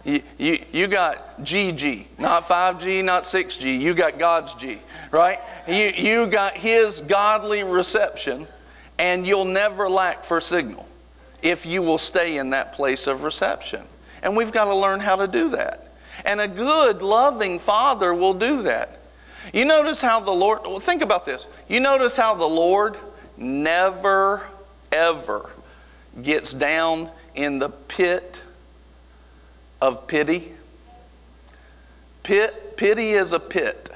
[0.05, 3.81] You, you, you got GG, not 5G, not 6G.
[3.81, 4.79] You got God's G,
[5.11, 5.41] right?
[5.67, 8.47] You, you got His godly reception,
[8.99, 10.89] and you'll never lack for signal
[11.43, 13.83] if you will stay in that place of reception.
[14.23, 15.93] And we've got to learn how to do that.
[16.25, 19.01] And a good, loving father will do that.
[19.53, 21.49] You notice how the Lord, well, think about this.
[21.69, 22.97] You notice how the Lord
[23.37, 24.43] never,
[24.93, 25.51] ever
[26.23, 28.41] gets down in the pit
[29.81, 30.53] of pity?
[32.23, 33.91] Pit, pity is a pit.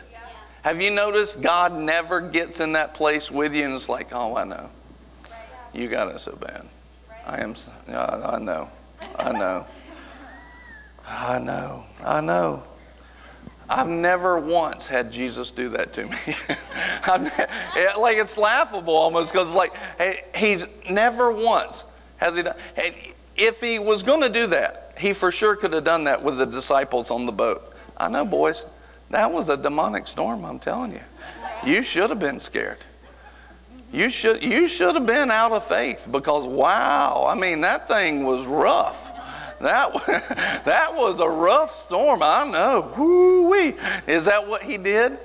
[0.62, 4.37] Have you noticed God never gets in that place with you and it's like, oh,
[4.37, 4.68] I know.
[5.72, 6.66] You got it so bad.
[7.24, 7.54] I am,
[7.88, 8.70] I know.
[9.18, 9.66] I know.
[11.06, 11.85] I know.
[12.04, 12.62] I know.
[13.68, 16.16] I've never once had Jesus do that to me.
[18.00, 21.85] like it's laughable almost because like hey, he's never once
[22.18, 22.57] has he done.
[22.74, 26.22] Hey, if he was going to do that, he for sure could have done that
[26.22, 27.72] with the disciples on the boat.
[27.96, 28.66] I know, boys,
[29.11, 30.44] that was a demonic storm.
[30.44, 31.00] I'm telling you,
[31.64, 32.79] you should have been scared.
[33.92, 38.24] You should you should have been out of faith because wow, I mean that thing
[38.24, 39.06] was rough.
[39.61, 39.92] That,
[40.64, 42.23] that was a rough storm.
[42.23, 42.92] I know.
[42.97, 43.75] Woo-wee.
[44.07, 45.19] Is that what he did?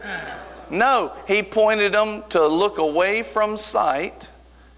[0.70, 4.30] No, he pointed them to look away from sight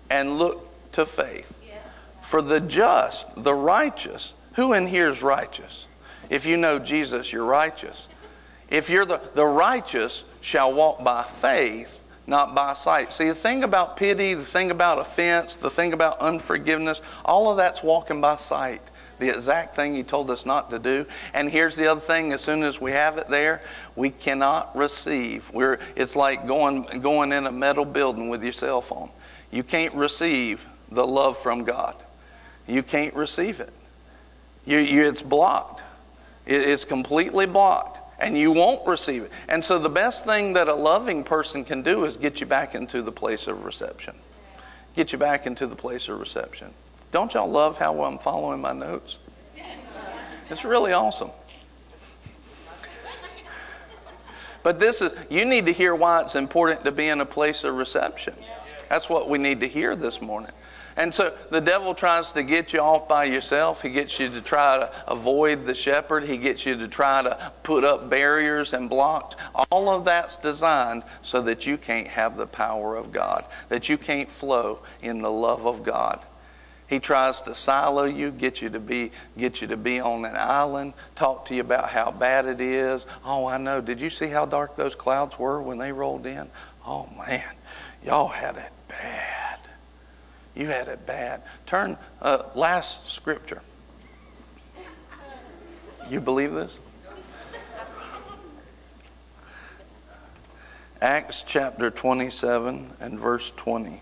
[0.09, 1.53] and look to faith.
[2.23, 5.87] For the just, the righteous, who in here is righteous?
[6.29, 8.07] If you know Jesus, you're righteous.
[8.69, 13.11] If you're the, the righteous shall walk by faith, not by sight.
[13.11, 17.57] See, the thing about pity, the thing about offense, the thing about unforgiveness, all of
[17.57, 18.81] that's walking by sight
[19.19, 21.05] the exact thing He told us not to do.
[21.33, 23.61] And here's the other thing: as soon as we have it there,
[23.95, 25.49] we cannot receive.
[25.53, 29.09] We're, it's like going going in a metal building with your cell phone.
[29.51, 31.95] You can't receive the love from God.
[32.67, 33.73] You can't receive it.
[34.65, 35.81] You, you, it's blocked.
[36.45, 39.31] It, it's completely blocked and you won't receive it.
[39.49, 42.73] And so the best thing that a loving person can do is get you back
[42.73, 44.15] into the place of reception.
[44.95, 46.73] Get you back into the place of reception.
[47.13, 49.19] Don't y'all love how I'm following my notes?
[50.49, 51.29] It's really awesome.
[54.63, 57.63] But this is, you need to hear why it's important to be in a place
[57.63, 58.33] of reception.
[58.89, 60.49] That's what we need to hear this morning.
[60.97, 63.83] And so the devil tries to get you off by yourself.
[63.83, 66.23] He gets you to try to avoid the shepherd.
[66.23, 69.35] He gets you to try to put up barriers and blocks.
[69.69, 73.99] All of that's designed so that you can't have the power of God, that you
[73.99, 76.25] can't flow in the love of God.
[76.87, 80.35] He tries to silo you, get you to be get you to be on an
[80.35, 83.05] island, talk to you about how bad it is.
[83.25, 83.81] Oh, I know.
[83.81, 86.49] Did you see how dark those clouds were when they rolled in?
[86.85, 87.43] Oh man,
[88.05, 89.59] y'all had it bad.
[90.55, 91.41] You had it bad.
[91.65, 93.61] Turn uh, last scripture.
[96.09, 96.77] You believe this?
[101.01, 104.01] Acts chapter 27 and verse 20.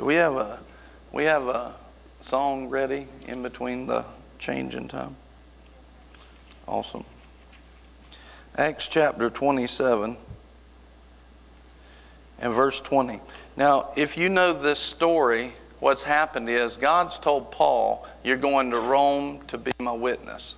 [0.00, 0.58] Do we have a
[1.12, 1.74] we have a
[2.20, 4.06] song ready in between the
[4.38, 5.14] change in time?
[6.66, 7.04] Awesome.
[8.56, 10.16] Acts chapter 27
[12.40, 13.20] and verse 20.
[13.58, 18.80] Now, if you know this story, what's happened is God's told Paul, You're going to
[18.80, 20.54] Rome to be my witness.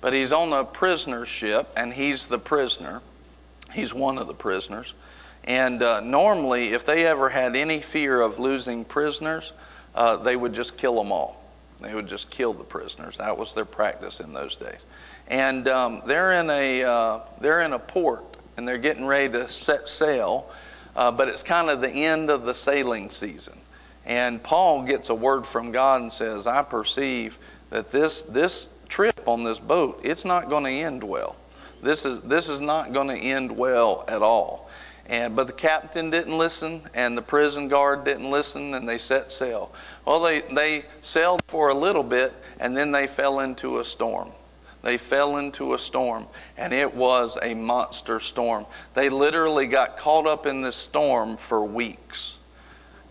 [0.00, 3.02] But he's on a prisoner ship, and he's the prisoner.
[3.74, 4.94] He's one of the prisoners.
[5.48, 9.54] And uh, normally, if they ever had any fear of losing prisoners,
[9.94, 11.42] uh, they would just kill them all.
[11.80, 13.16] They would just kill the prisoners.
[13.16, 14.84] That was their practice in those days.
[15.26, 19.50] And um, they're in a uh, they're in a port, and they're getting ready to
[19.50, 20.50] set sail,
[20.94, 23.58] uh, but it's kind of the end of the sailing season.
[24.04, 27.38] And Paul gets a word from God and says, "I perceive
[27.70, 31.36] that this this trip on this boat it's not going to end well.
[31.82, 34.67] This is this is not going to end well at all."
[35.08, 39.32] And, but the captain didn't listen, and the prison guard didn't listen, and they set
[39.32, 39.72] sail.
[40.04, 44.32] Well, they, they sailed for a little bit, and then they fell into a storm.
[44.82, 48.66] They fell into a storm, and it was a monster storm.
[48.94, 52.36] They literally got caught up in this storm for weeks.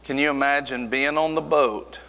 [0.03, 1.99] Can you imagine being on the boat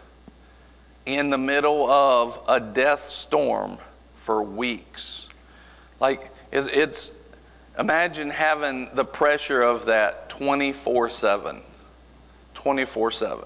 [1.07, 3.79] in the middle of a death storm
[4.17, 5.29] for weeks?
[5.99, 7.11] Like, it's
[7.79, 11.63] Imagine having the pressure of that 24 7.
[12.55, 13.45] 24 7.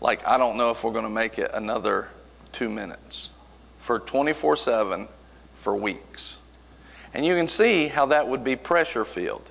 [0.00, 2.08] Like, I don't know if we're going to make it another
[2.52, 3.30] two minutes.
[3.78, 5.08] For 24 7
[5.56, 6.38] for weeks.
[7.12, 9.50] And you can see how that would be pressure filled.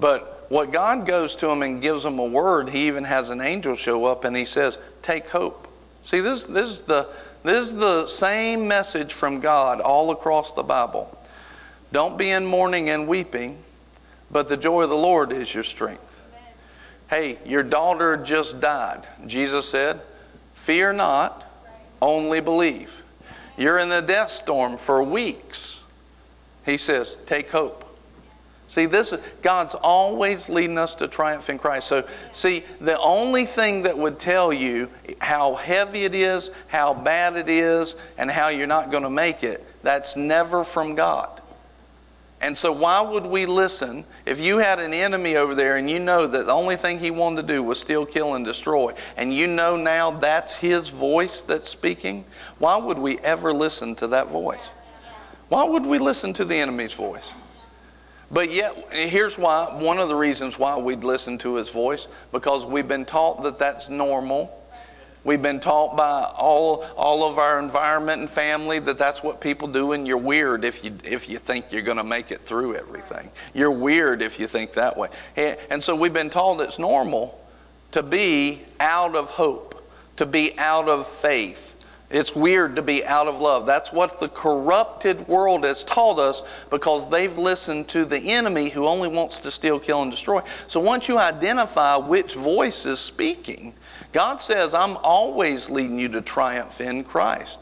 [0.00, 3.40] But what God goes to him and gives him a word, He even has an
[3.40, 5.68] angel show up and He says, Take hope.
[6.02, 7.08] See, this, this, is, the,
[7.42, 11.17] this is the same message from God all across the Bible.
[11.92, 13.58] Don't be in mourning and weeping,
[14.30, 16.02] but the joy of the Lord is your strength.
[17.08, 19.06] Hey, your daughter just died.
[19.26, 20.00] Jesus said,
[20.54, 21.44] Fear not,
[22.02, 22.90] only believe.
[23.56, 25.80] You're in the death storm for weeks.
[26.66, 27.84] He says, Take hope.
[28.68, 31.88] See, this God's always leading us to triumph in Christ.
[31.88, 37.36] So, see, the only thing that would tell you how heavy it is, how bad
[37.36, 41.40] it is, and how you're not going to make it, that's never from God.
[42.40, 45.98] And so, why would we listen if you had an enemy over there and you
[45.98, 49.34] know that the only thing he wanted to do was steal, kill, and destroy, and
[49.34, 52.24] you know now that's his voice that's speaking?
[52.58, 54.70] Why would we ever listen to that voice?
[55.48, 57.32] Why would we listen to the enemy's voice?
[58.30, 62.64] But yet, here's why one of the reasons why we'd listen to his voice because
[62.64, 64.54] we've been taught that that's normal
[65.24, 69.68] We've been taught by all, all of our environment and family that that's what people
[69.68, 72.76] do, and you're weird if you, if you think you're going to make it through
[72.76, 73.30] everything.
[73.52, 75.08] You're weird if you think that way.
[75.36, 77.44] And so we've been told it's normal
[77.92, 81.74] to be out of hope, to be out of faith.
[82.10, 83.66] It's weird to be out of love.
[83.66, 88.86] That's what the corrupted world has taught us because they've listened to the enemy who
[88.86, 90.40] only wants to steal, kill, and destroy.
[90.68, 93.74] So once you identify which voice is speaking,
[94.12, 97.58] God says, I'm always leading you to triumph in Christ.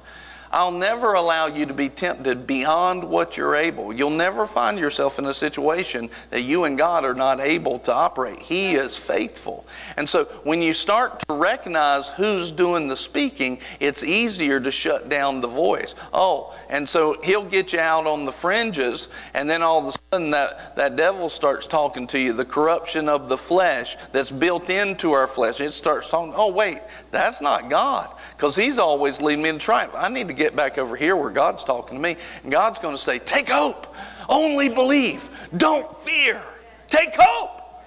[0.56, 3.92] I'll never allow you to be tempted beyond what you're able.
[3.92, 7.92] You'll never find yourself in a situation that you and God are not able to
[7.92, 8.38] operate.
[8.38, 9.66] He is faithful.
[9.98, 15.10] And so when you start to recognize who's doing the speaking, it's easier to shut
[15.10, 15.94] down the voice.
[16.10, 19.98] Oh, and so he'll get you out on the fringes, and then all of a
[20.10, 24.70] sudden that, that devil starts talking to you, the corruption of the flesh that's built
[24.70, 25.60] into our flesh.
[25.60, 29.94] It starts talking, oh, wait, that's not God, because he's always leading me to triumph.
[29.96, 32.94] I need to get back over here where God's talking to me, and God's going
[32.94, 33.94] to say, take hope,
[34.28, 36.42] only believe, don't fear,
[36.88, 37.82] take hope,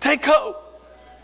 [0.00, 0.60] take hope.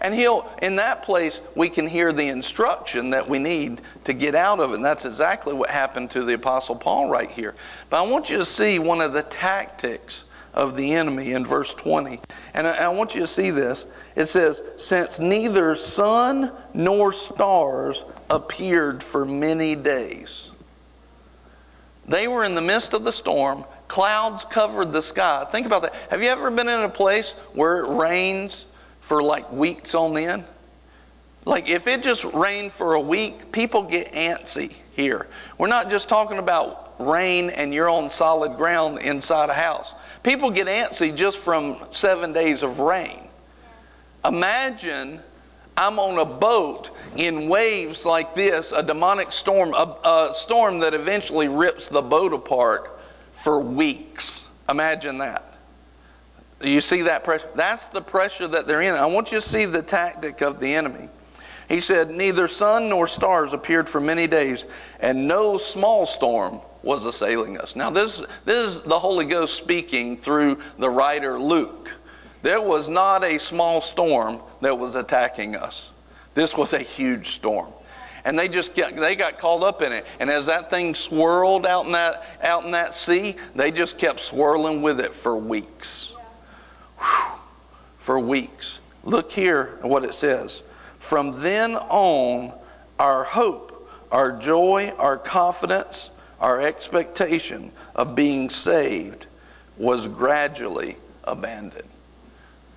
[0.03, 4.35] And he'll, in that place, we can hear the instruction that we need to get
[4.35, 4.77] out of it.
[4.77, 7.55] And that's exactly what happened to the Apostle Paul right here.
[7.91, 11.75] But I want you to see one of the tactics of the enemy in verse
[11.75, 12.21] 20.
[12.55, 13.87] And I, I want you to see this.
[14.17, 20.51] It says, Since neither sun nor stars appeared for many days.
[22.07, 23.65] They were in the midst of the storm.
[23.87, 25.47] Clouds covered the sky.
[25.51, 25.95] Think about that.
[26.11, 28.67] Have you ever been in a place where it rains
[29.01, 30.45] for like weeks on end?
[31.45, 35.27] Like if it just rained for a week, people get antsy here.
[35.57, 39.95] We're not just talking about rain and you're on solid ground inside a house.
[40.23, 43.29] People get antsy just from seven days of rain.
[44.25, 45.21] Imagine
[45.77, 50.93] I'm on a boat in waves like this, a demonic storm, a, a storm that
[50.93, 53.01] eventually rips the boat apart
[53.33, 54.47] for weeks.
[54.69, 55.59] Imagine that.
[56.61, 57.49] You see that pressure?
[57.55, 58.95] That's the pressure that they're in.
[58.95, 61.09] I want you to see the tactic of the enemy.
[61.71, 64.67] He said, Neither sun nor stars appeared for many days,
[64.99, 67.77] and no small storm was assailing us.
[67.77, 71.91] Now, this, this is the Holy Ghost speaking through the writer Luke.
[72.43, 75.91] There was not a small storm that was attacking us.
[76.35, 77.73] This was a huge storm
[78.25, 80.07] and they just get, they got caught up in it.
[80.21, 84.21] And as that thing swirled out in that out in that sea, they just kept
[84.21, 86.13] swirling with it for weeks
[87.99, 88.81] for weeks.
[89.05, 90.63] Look here at what it says.
[90.99, 92.53] From then on,
[92.99, 96.11] our hope, our joy, our confidence,
[96.41, 99.27] our expectation of being saved
[99.77, 101.89] was gradually abandoned.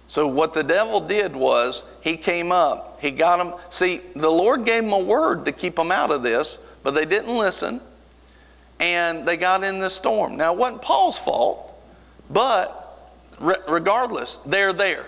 [0.08, 3.60] So, what the devil did was he came up, he got them.
[3.70, 7.06] See, the Lord gave them a word to keep them out of this, but they
[7.06, 7.82] didn't listen,
[8.80, 10.36] and they got in this storm.
[10.38, 11.74] Now, it wasn't Paul's fault,
[12.30, 12.80] but
[13.40, 15.06] regardless, they're there.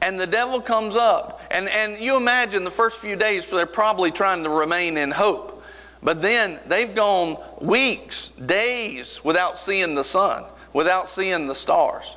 [0.00, 1.40] And the devil comes up.
[1.50, 5.61] And, and you imagine the first few days, they're probably trying to remain in hope.
[6.02, 12.16] But then they've gone weeks, days without seeing the sun, without seeing the stars,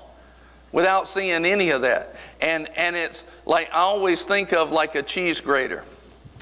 [0.71, 2.15] without seeing any of that.
[2.41, 5.83] And, and it's like, I always think of like a cheese grater.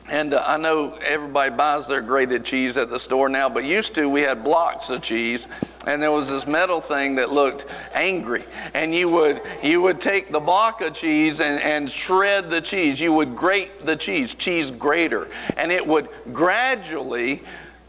[0.10, 3.96] And uh, I know everybody buys their grated cheese at the store now, but used
[3.96, 5.48] to we had blocks of cheese,
[5.88, 8.44] and there was this metal thing that looked angry.
[8.74, 13.00] And you would you would take the block of cheese and, and shred the cheese.
[13.00, 17.42] You would grate the cheese, cheese grater, and it would gradually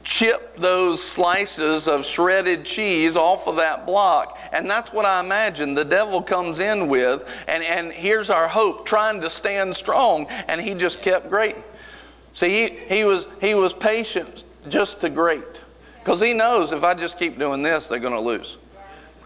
[0.05, 4.39] chip those slices of shredded cheese off of that block.
[4.53, 7.27] And that's what I imagine the devil comes in with.
[7.49, 10.27] And, and here's our hope, trying to stand strong.
[10.47, 11.65] And he just kept grating.
[12.35, 15.63] See, he, he, was, he was patient just to grate.
[16.01, 18.59] Because he knows if I just keep doing this, they're going to lose.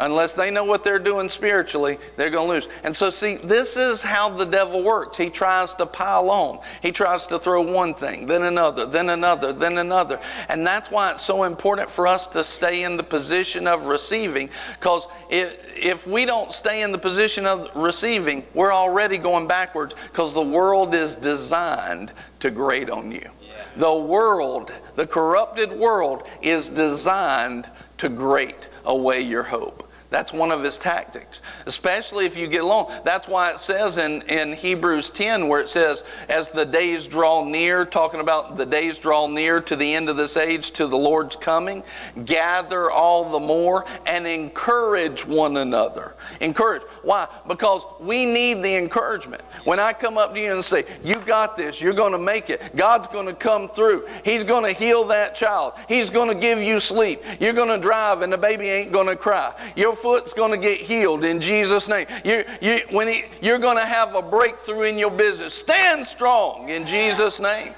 [0.01, 2.69] Unless they know what they're doing spiritually, they're going to lose.
[2.85, 5.17] And so, see, this is how the devil works.
[5.17, 6.61] He tries to pile on.
[6.81, 10.21] He tries to throw one thing, then another, then another, then another.
[10.49, 14.51] And that's why it's so important for us to stay in the position of receiving.
[14.79, 19.97] Because if, if we don't stay in the position of receiving, we're already going backwards
[20.13, 23.29] because the world is designed to grate on you.
[23.77, 27.69] The world, the corrupted world, is designed
[27.99, 29.88] to grate away your hope.
[30.11, 32.93] That's one of his tactics, especially if you get along.
[33.05, 37.45] That's why it says in, in Hebrews 10, where it says, as the days draw
[37.45, 40.97] near, talking about the days draw near to the end of this age, to the
[40.97, 41.83] Lord's coming,
[42.25, 46.15] gather all the more and encourage one another.
[46.41, 46.83] Encourage.
[47.03, 47.29] Why?
[47.47, 49.43] Because we need the encouragement.
[49.65, 52.49] When I come up to you and say, You got this, you're going to make
[52.49, 56.35] it, God's going to come through, He's going to heal that child, He's going to
[56.35, 59.53] give you sleep, you're going to drive and the baby ain't going to cry.
[59.77, 62.07] Your foot's going to get healed in Jesus' name.
[62.25, 65.55] You, you, when he, you're going to have a breakthrough in your business.
[65.55, 67.75] Stand strong in Jesus' name.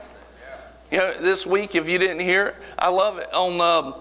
[0.90, 3.32] You know, this week, if you didn't hear it, I love it.
[3.32, 3.92] On uh,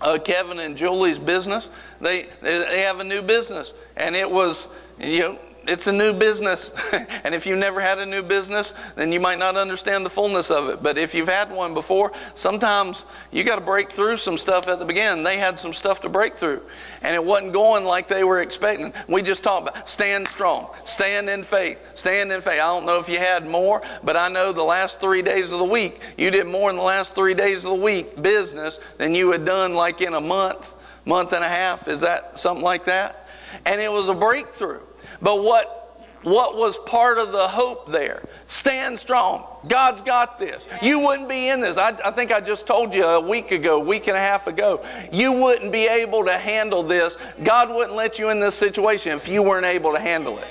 [0.00, 1.70] uh, Kevin and Julie's business,
[2.00, 3.74] they, they have a new business.
[3.96, 4.68] And it was,
[5.00, 6.72] you know, it's a new business.
[7.24, 10.50] and if you've never had a new business, then you might not understand the fullness
[10.50, 10.82] of it.
[10.82, 14.78] But if you've had one before, sometimes you got to break through some stuff at
[14.78, 15.24] the beginning.
[15.24, 16.62] They had some stuff to break through.
[17.02, 18.92] And it wasn't going like they were expecting.
[19.08, 22.54] We just talked about stand strong, stand in faith, stand in faith.
[22.54, 25.58] I don't know if you had more, but I know the last three days of
[25.58, 29.14] the week, you did more in the last three days of the week business than
[29.14, 31.88] you had done like in a month, month and a half.
[31.88, 33.26] Is that something like that?
[33.64, 34.80] And it was a breakthrough.
[35.20, 35.86] But what
[36.26, 38.20] what was part of the hope there?
[38.48, 39.46] Stand strong.
[39.68, 40.64] God's got this.
[40.82, 41.76] You wouldn't be in this.
[41.76, 44.84] I, I, think I just told you a week ago, week and a half ago,
[45.12, 47.16] you wouldn't be able to handle this.
[47.44, 50.48] God wouldn't let you in this situation if you weren't able to handle it.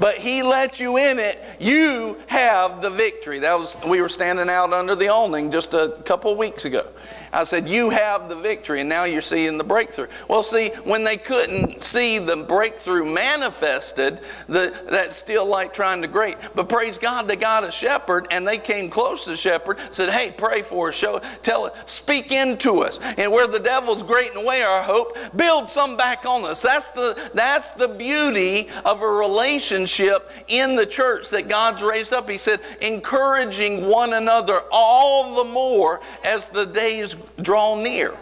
[0.00, 1.38] But He let you in it.
[1.60, 3.38] You have the victory.
[3.38, 6.88] That was we were standing out under the awning just a couple weeks ago.
[7.34, 10.06] I said, You have the victory, and now you're seeing the breakthrough.
[10.28, 16.08] Well, see, when they couldn't see the breakthrough manifested, the, that's still like trying to
[16.08, 16.36] grate.
[16.54, 20.10] But praise God, they got a shepherd, and they came close to the shepherd, said,
[20.10, 22.98] Hey, pray for us, show, tell it, speak into us.
[23.18, 26.62] And where the devil's grating away our hope, build some back on us.
[26.62, 32.30] That's the, that's the beauty of a relationship in the church that God's raised up.
[32.30, 38.16] He said, encouraging one another all the more as the days draw near.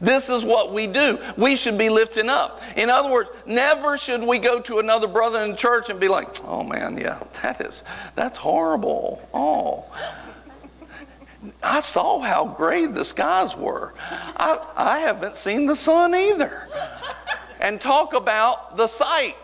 [0.00, 1.18] This is what we do.
[1.36, 2.62] We should be lifting up.
[2.76, 6.28] In other words, never should we go to another brother in church and be like,
[6.44, 7.82] "Oh man, yeah, that is
[8.14, 9.86] that's horrible." Oh.
[11.62, 13.94] I saw how gray the skies were.
[14.00, 16.68] I, I haven't seen the sun either.
[17.60, 19.36] And talk about the sight.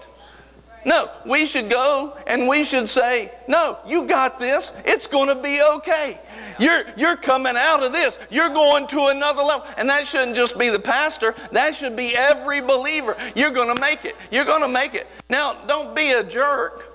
[0.85, 4.73] No, we should go and we should say, No, you got this.
[4.85, 6.21] It's going to be okay.
[6.59, 8.19] You're, you're coming out of this.
[8.31, 9.67] You're going to another level.
[9.77, 13.17] And that shouldn't just be the pastor, that should be every believer.
[13.35, 14.17] You're going to make it.
[14.31, 15.07] You're going to make it.
[15.29, 16.93] Now, don't be a jerk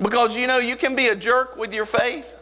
[0.00, 2.34] because you know you can be a jerk with your faith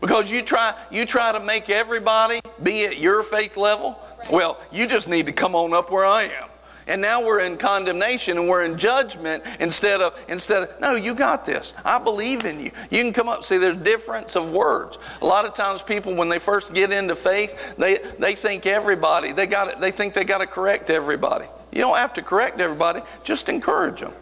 [0.00, 3.98] because you try, you try to make everybody be at your faith level.
[4.30, 6.48] Well, you just need to come on up where I am.
[6.86, 11.14] And now we're in condemnation and we're in judgment instead of instead of no, you
[11.14, 11.72] got this.
[11.84, 12.70] I believe in you.
[12.90, 13.44] You can come up.
[13.44, 14.98] See, there's difference of words.
[15.22, 19.32] A lot of times people when they first get into faith, they they think everybody,
[19.32, 21.46] they got they think they got to correct everybody.
[21.72, 24.12] You don't have to correct everybody, just encourage them.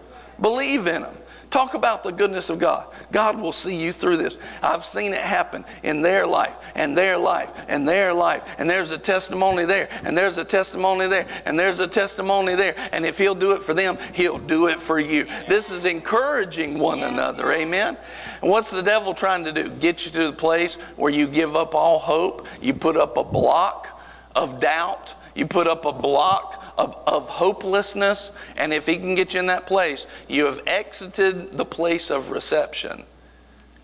[0.41, 1.15] Believe in them.
[1.53, 2.87] Talk about the goodness of God.
[3.13, 4.39] God will see you through this.
[4.63, 8.43] I've seen it happen in their life, and their life, and their life.
[8.57, 12.75] And there's a testimony there, and there's a testimony there, and there's a testimony there.
[12.93, 15.27] And if He'll do it for them, He'll do it for you.
[15.47, 17.53] This is encouraging one another.
[17.53, 17.99] Amen.
[18.41, 19.69] And what's the devil trying to do?
[19.69, 23.25] Get you to the place where you give up all hope, you put up a
[23.25, 24.01] block
[24.35, 28.33] of doubt, you put up a block of, of hopelessness.
[28.57, 32.31] And if He can get you in that place, you have exited the place of
[32.31, 33.05] reception.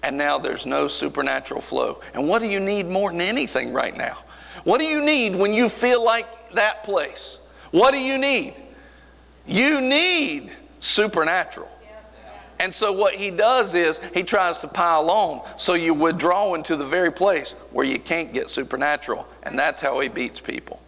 [0.02, 2.00] And now there's no supernatural flow.
[2.14, 4.18] And what do you need more than anything right now?
[4.64, 7.38] What do you need when you feel like that place?
[7.70, 8.54] What do you need?
[9.46, 11.70] You need supernatural.
[12.60, 16.74] And so what he does is he tries to pile on so you withdraw into
[16.74, 19.28] the very place where you can't get supernatural.
[19.44, 20.80] And that's how he beats people.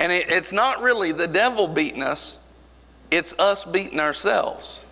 [0.00, 2.38] And it, it's not really the devil beating us,
[3.10, 4.84] it's us beating ourselves.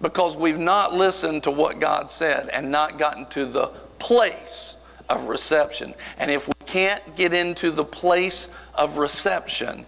[0.00, 3.68] Because we've not listened to what God said and not gotten to the
[3.98, 4.76] place
[5.08, 5.94] of reception.
[6.18, 9.86] And if we can't get into the place of reception,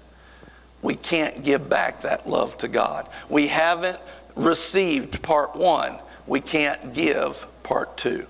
[0.81, 3.09] we can't give back that love to God.
[3.29, 3.99] We haven't
[4.35, 8.27] received part one, we can't give part two.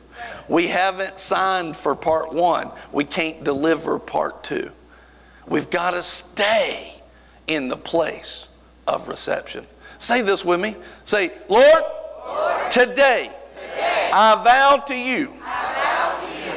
[0.49, 4.73] We haven't signed for part one, we can't deliver part two.
[5.49, 6.95] We've got to stay
[7.47, 8.49] in the place
[8.87, 9.67] of reception.
[9.99, 10.77] Say this with me.
[11.05, 11.83] Say, Lord,
[12.27, 15.33] Lord today, today I, vow to you,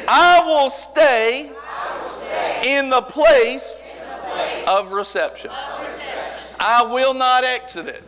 [0.08, 1.52] I will stay,
[2.64, 3.82] in, the place,
[4.66, 5.50] the of reception.
[5.52, 6.56] Of reception.
[6.60, 8.04] I will not exit it.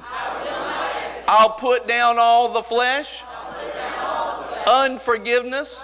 [1.28, 3.24] I'll put down all the flesh,
[4.68, 5.82] unforgiveness,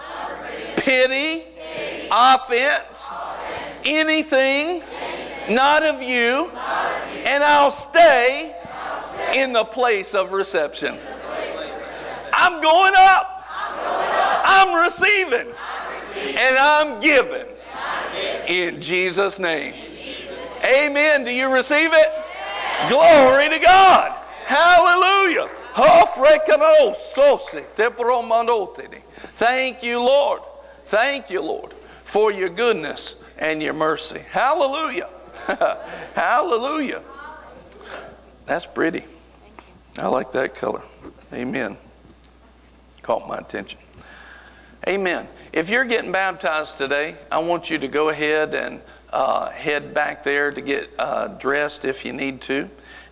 [0.77, 1.45] pity,
[2.11, 3.07] offense,
[3.85, 4.81] anything
[5.49, 6.49] not of you,
[7.25, 8.55] and I'll stay
[9.33, 10.97] in the place of reception.
[12.33, 13.43] I'm going up.
[14.45, 15.53] I'm receiving.
[16.37, 17.45] And I'm giving.
[18.47, 19.73] In Jesus' name.
[20.63, 21.23] Amen.
[21.23, 22.09] Do you receive it?
[22.89, 24.11] Glory to God.
[24.45, 25.49] Hallelujah.
[29.35, 30.41] Thank you, Lord.
[30.85, 31.73] Thank you, Lord,
[32.03, 34.19] for your goodness and your mercy.
[34.29, 35.09] Hallelujah.
[36.15, 37.03] Hallelujah.
[38.45, 39.03] That's pretty.
[39.97, 40.81] I like that color.
[41.33, 41.77] Amen.
[43.01, 43.79] Caught my attention.
[44.87, 45.27] Amen.
[45.51, 48.81] If you're getting baptized today, I want you to go ahead and
[49.11, 52.69] uh, head back there to get uh, dressed if you need to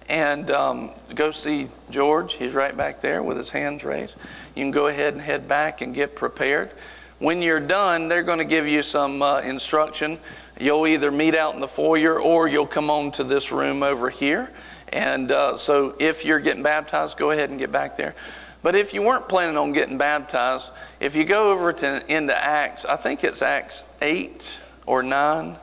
[0.10, 2.34] and um, go see George.
[2.34, 4.16] He's right back there with his hands raised.
[4.56, 6.72] You can go ahead and head back and get prepared.
[7.20, 10.20] When you're done, they're going to give you some uh, instruction.
[10.60, 14.10] You'll either meet out in the foyer or you'll come on to this room over
[14.10, 14.52] here.
[14.90, 18.16] And uh, so if you're getting baptized, go ahead and get back there.
[18.62, 22.86] But if you weren't planning on getting baptized, if you go over to into Acts,
[22.86, 25.58] I think it's Acts 8 or 9,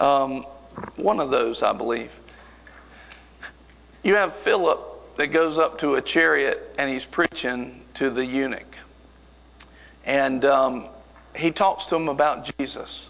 [0.00, 0.44] um,
[0.96, 2.10] one of those, I believe.
[4.02, 8.78] You have Philip that goes up to a chariot and he's preaching to the eunuch.
[10.04, 10.88] And um,
[11.36, 13.08] he talks to him about Jesus.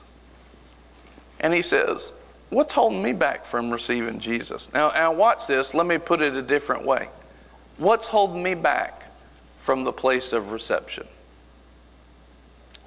[1.40, 2.12] And he says,
[2.50, 4.72] What's holding me back from receiving Jesus?
[4.72, 5.72] Now, now, watch this.
[5.72, 7.08] Let me put it a different way.
[7.78, 9.04] What's holding me back
[9.56, 11.06] from the place of reception?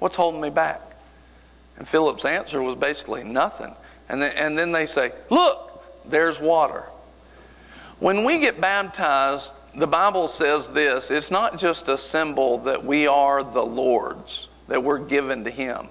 [0.00, 0.82] What's holding me back?
[1.78, 3.74] And Philip's answer was basically nothing.
[4.08, 6.84] And then, and then they say, Look, there's water.
[8.00, 13.06] When we get baptized, the Bible says this it's not just a symbol that we
[13.06, 15.88] are the Lord's, that we're given to Him.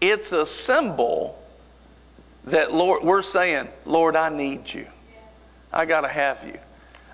[0.00, 1.42] It's a symbol
[2.44, 4.86] that Lord, we're saying, Lord, I need you.
[5.72, 6.58] I got to have you.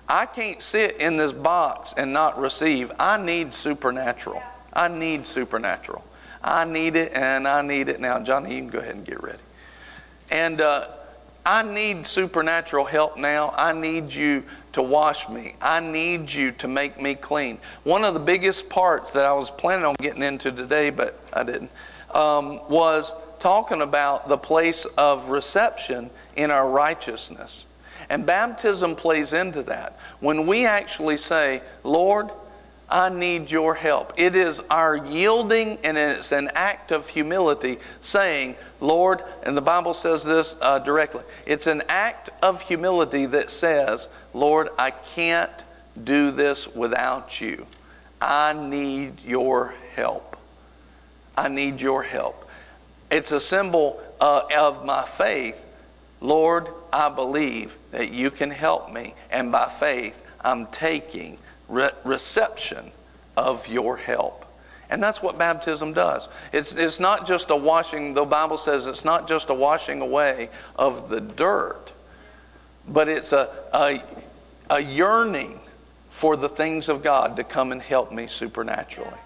[0.07, 2.91] I can't sit in this box and not receive.
[2.99, 4.41] I need supernatural.
[4.71, 6.03] I need supernatural.
[6.43, 8.19] I need it and I need it now.
[8.19, 9.39] Johnny, you can go ahead and get ready.
[10.29, 10.87] And uh,
[11.45, 13.53] I need supernatural help now.
[13.57, 15.55] I need you to wash me.
[15.61, 17.59] I need you to make me clean.
[17.83, 21.43] One of the biggest parts that I was planning on getting into today, but I
[21.43, 21.71] didn't,
[22.13, 27.65] um, was talking about the place of reception in our righteousness.
[28.09, 29.99] And baptism plays into that.
[30.21, 32.29] When we actually say, Lord,
[32.93, 34.13] I need your help.
[34.17, 39.95] It is our yielding and it's an act of humility saying, Lord, and the Bible
[39.95, 45.63] says this uh, directly it's an act of humility that says, Lord, I can't
[46.03, 47.65] do this without you.
[48.21, 50.37] I need your help.
[51.35, 52.47] I need your help.
[53.09, 55.59] It's a symbol uh, of my faith.
[56.21, 62.91] Lord, I believe that you can help me, and by faith, I'm taking re- reception
[63.35, 64.45] of your help.
[64.89, 66.27] And that's what baptism does.
[66.51, 70.49] It's, it's not just a washing, the Bible says it's not just a washing away
[70.75, 71.91] of the dirt,
[72.87, 74.03] but it's a, a,
[74.69, 75.59] a yearning
[76.11, 79.17] for the things of God to come and help me supernaturally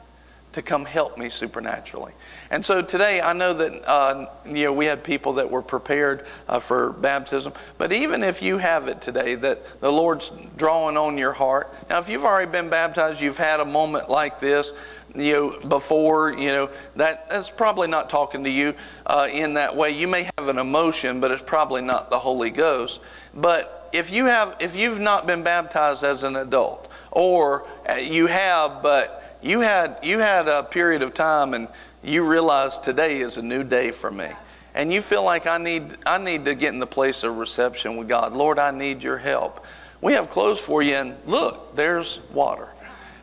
[0.54, 2.14] to come help me supernaturally.
[2.50, 6.26] And so today, I know that uh, you know we had people that were prepared
[6.48, 11.18] uh, for baptism, but even if you have it today, that the Lord's drawing on
[11.18, 11.74] your heart.
[11.90, 14.72] Now, if you've already been baptized, you've had a moment like this,
[15.14, 18.74] you know, before, you know, that that's probably not talking to you
[19.06, 19.92] uh, in that way.
[19.92, 23.00] You may have an emotion, but it's probably not the Holy Ghost.
[23.34, 28.28] But if you have, if you've not been baptized as an adult, or uh, you
[28.28, 31.68] have, but you had, you had a period of time and
[32.04, 34.30] you realized today is a new day for me.
[34.74, 37.98] And you feel like I need, I need to get in the place of reception
[37.98, 38.34] with God.
[38.34, 39.66] Lord, I need your help.
[40.02, 42.70] We have clothes for you, and look, there's water.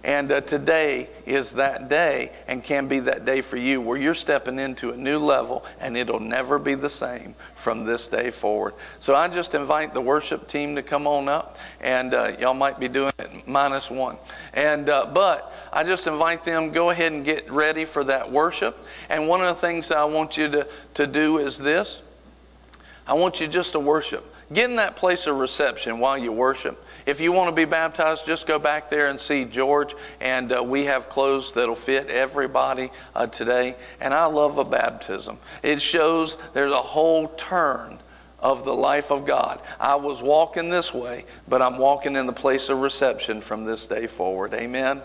[0.05, 4.15] And uh, today is that day and can be that day for you where you're
[4.15, 8.75] stepping into a new level and it'll never be the same from this day forward.
[8.99, 12.79] So I just invite the worship team to come on up and uh, y'all might
[12.79, 14.19] be doing it minus one.
[14.53, 18.79] And, uh, but I just invite them, go ahead and get ready for that worship.
[19.09, 22.01] And one of the things I want you to, to do is this.
[23.09, 24.25] I want you just to worship.
[24.53, 26.81] Get in that place of reception while you worship.
[27.07, 29.97] If you want to be baptized, just go back there and see George.
[30.21, 33.75] And uh, we have clothes that'll fit everybody uh, today.
[34.01, 35.39] And I love a baptism.
[35.65, 37.99] It shows there's a whole turn
[38.39, 39.61] of the life of God.
[39.81, 43.87] I was walking this way, but I'm walking in the place of reception from this
[43.89, 44.55] day forward.
[44.55, 45.03] Amen.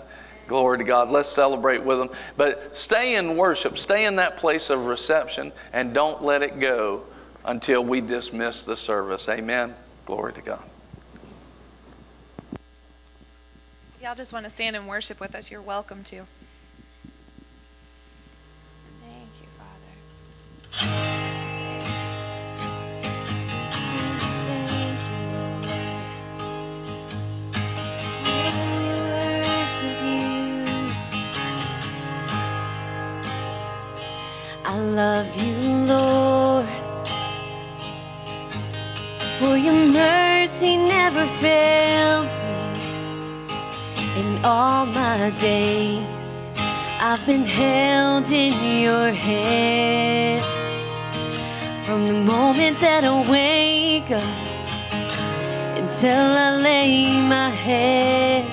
[0.49, 1.11] Glory to God.
[1.11, 2.09] Let's celebrate with them.
[2.35, 7.03] But stay in worship, stay in that place of reception, and don't let it go
[7.45, 9.29] until we dismiss the service.
[9.29, 9.75] Amen.
[10.07, 10.65] Glory to God.
[14.01, 16.25] Y'all just want to stand and worship with us, you're welcome to.
[19.05, 21.08] Thank you, Father.
[34.71, 35.55] I love you,
[35.87, 36.67] Lord.
[39.39, 46.51] For your mercy never fails me in all my days.
[47.01, 48.53] I've been held in
[48.83, 50.43] your hands
[51.83, 54.37] from the moment that I wake up
[55.81, 58.45] until I lay my head.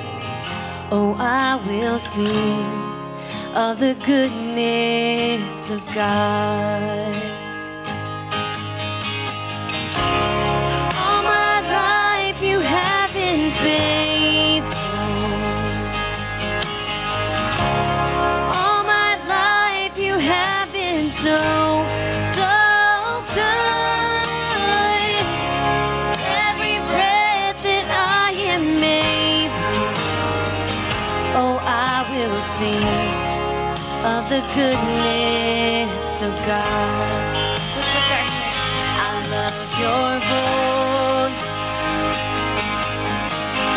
[0.90, 2.64] Oh, I will sing
[3.54, 4.45] of the goodness
[5.70, 7.25] of God.
[34.57, 37.59] Goodness of God.
[38.88, 41.44] I love your voice.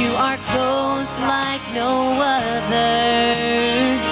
[0.00, 4.05] you are close like no other.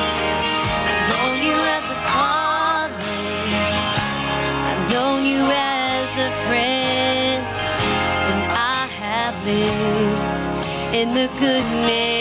[10.95, 12.14] In the goodness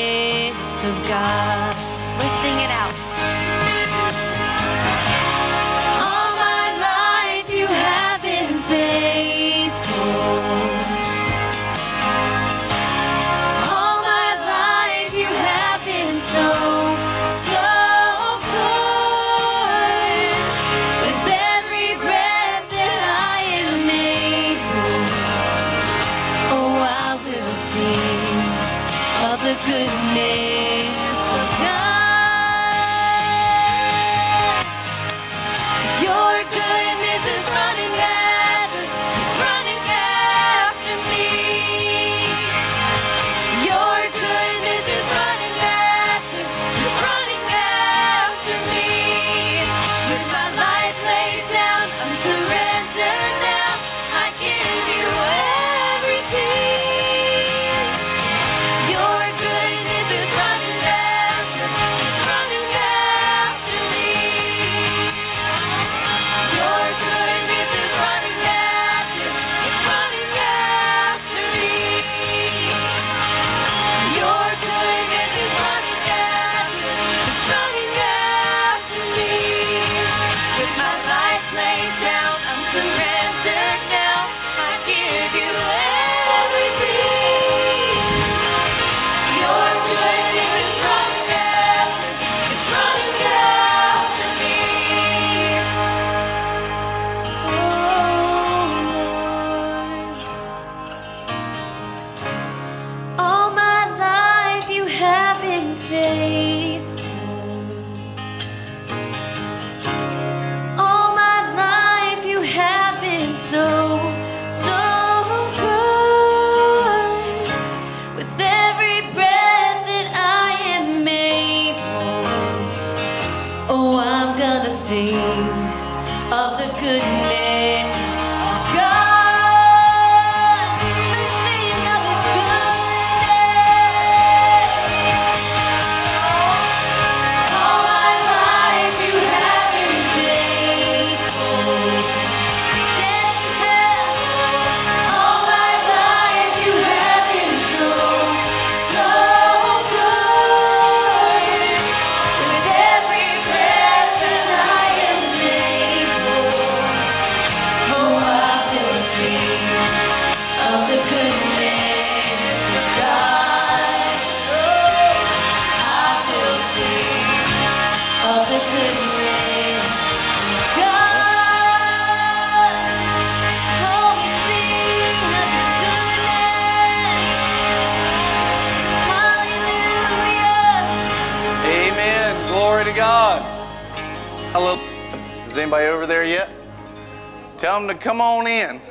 [187.93, 188.81] to come on in.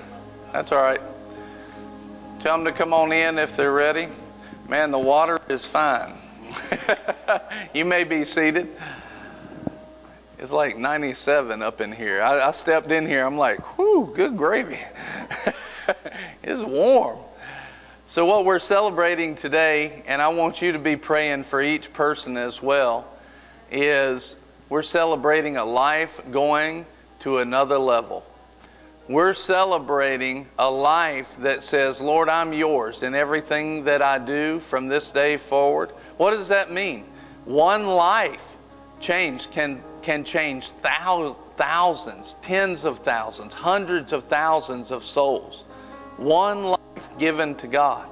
[0.52, 1.00] That's all right.
[2.38, 4.08] Tell them to come on in if they're ready.
[4.68, 6.14] Man, the water is fine.
[7.74, 8.68] you may be seated.
[10.38, 12.22] It's like 97 up in here.
[12.22, 13.24] I, I stepped in here.
[13.24, 14.78] I'm like, whew, good gravy.
[16.42, 17.18] it's warm.
[18.04, 22.36] So, what we're celebrating today, and I want you to be praying for each person
[22.36, 23.06] as well,
[23.70, 24.36] is
[24.68, 26.86] we're celebrating a life going
[27.20, 28.26] to another level.
[29.08, 34.86] We're celebrating a life that says, Lord, I'm yours in everything that I do from
[34.86, 35.90] this day forward.
[36.18, 37.04] What does that mean?
[37.44, 38.56] One life
[39.00, 45.64] change can, can change thousands, thousands, tens of thousands, hundreds of thousands of souls.
[46.16, 48.06] One life given to God.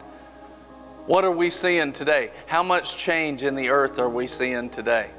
[1.07, 2.31] What are we seeing today?
[2.47, 5.11] How much change in the earth are we seeing today?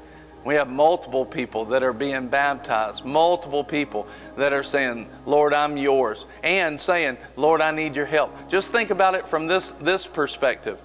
[0.44, 5.76] We have multiple people that are being baptized, multiple people that are saying, Lord, I'm
[5.76, 8.48] yours, and saying, Lord, I need your help.
[8.48, 10.78] Just think about it from this, this perspective.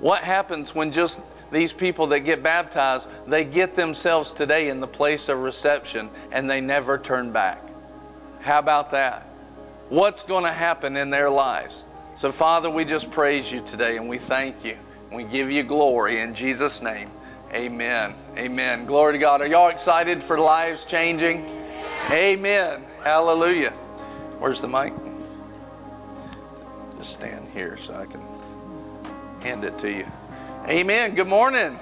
[0.00, 4.86] What happens when just these people that get baptized, they get themselves today in the
[4.86, 7.62] place of reception and they never turn back?
[8.40, 9.22] How about that?
[9.88, 11.84] What's going to happen in their lives?
[12.14, 14.76] So, Father, we just praise you today and we thank you.
[15.10, 17.10] We give you glory in Jesus' name.
[17.54, 18.16] Amen.
[18.36, 18.84] Amen.
[18.84, 19.40] Glory to God.
[19.40, 21.48] Are y'all excited for lives changing?
[22.10, 22.82] Amen.
[23.04, 23.70] Hallelujah.
[24.40, 24.92] Where's the mic?
[26.98, 28.20] Just stand here so I can
[29.40, 30.04] hand it to you.
[30.66, 31.14] Amen.
[31.14, 31.78] Good morning.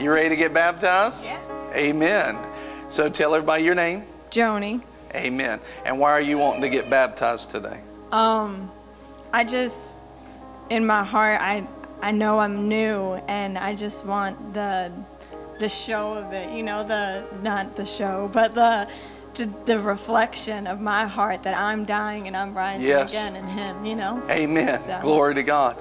[0.00, 1.24] You ready to get baptized?
[1.24, 1.40] Yeah.
[1.74, 2.36] Amen.
[2.88, 4.02] So tell everybody your name.
[4.30, 4.82] Joni.
[5.14, 5.60] Amen.
[5.84, 7.78] And why are you wanting to get baptized today?
[8.10, 8.68] Um,
[9.32, 9.76] I just,
[10.70, 11.64] in my heart, I
[12.04, 14.92] I know I'm new, and I just want the
[15.58, 16.50] the show of it.
[16.54, 18.90] You know, the not the show, but the
[19.36, 23.10] to, the reflection of my heart that I'm dying and I'm rising Yes.
[23.10, 23.86] again in Him.
[23.86, 24.22] You know.
[24.28, 24.78] Amen.
[24.82, 25.78] So- Glory to God.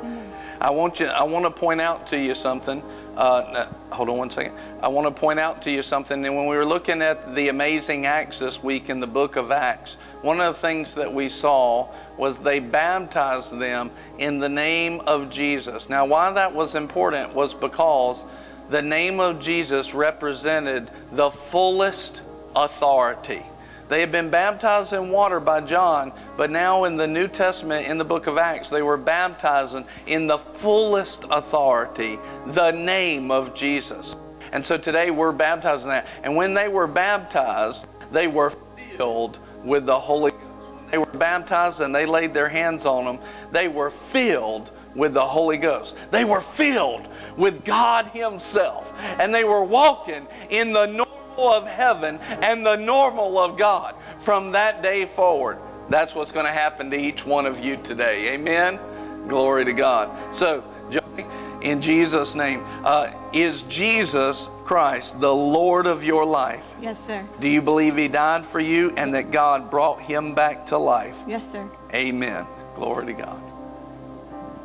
[0.62, 1.08] I want you.
[1.08, 2.82] I want to point out to you something.
[3.18, 4.54] Uh, hold on one second.
[4.82, 6.26] I want to point out to you something.
[6.26, 9.52] And when we were looking at the amazing acts this week in the book of
[9.52, 15.02] Acts, one of the things that we saw was they baptized them in the name
[15.02, 15.90] of Jesus.
[15.90, 18.24] Now, why that was important was because
[18.70, 22.22] the name of Jesus represented the fullest
[22.56, 23.44] authority.
[23.90, 27.98] They had been baptized in water by John, but now in the New Testament, in
[27.98, 32.18] the book of Acts, they were baptizing in the fullest authority,
[32.48, 34.16] the name of Jesus.
[34.54, 36.08] And so today we're baptizing that.
[36.24, 40.44] And when they were baptized, they were filled with the Holy Ghost.
[40.44, 43.20] When they were baptized and they laid their hands on them,
[43.52, 45.96] they were filled with the Holy Ghost.
[46.12, 47.08] They were filled
[47.38, 48.94] with God Himself.
[49.00, 51.08] And they were walking in the normal
[51.40, 55.58] of heaven and the normal of God from that day forward.
[55.90, 58.34] That's what's going to happen to each one of you today.
[58.34, 58.80] Amen.
[59.28, 60.34] Glory to God.
[60.34, 61.26] So, Johnny,
[61.64, 66.76] in Jesus' name, uh, is Jesus Christ the Lord of your life?
[66.82, 67.26] Yes, sir.
[67.40, 71.24] Do you believe He died for you and that God brought Him back to life?
[71.28, 71.68] Yes, sir.
[71.94, 72.46] Amen.
[72.76, 73.42] Glory to God.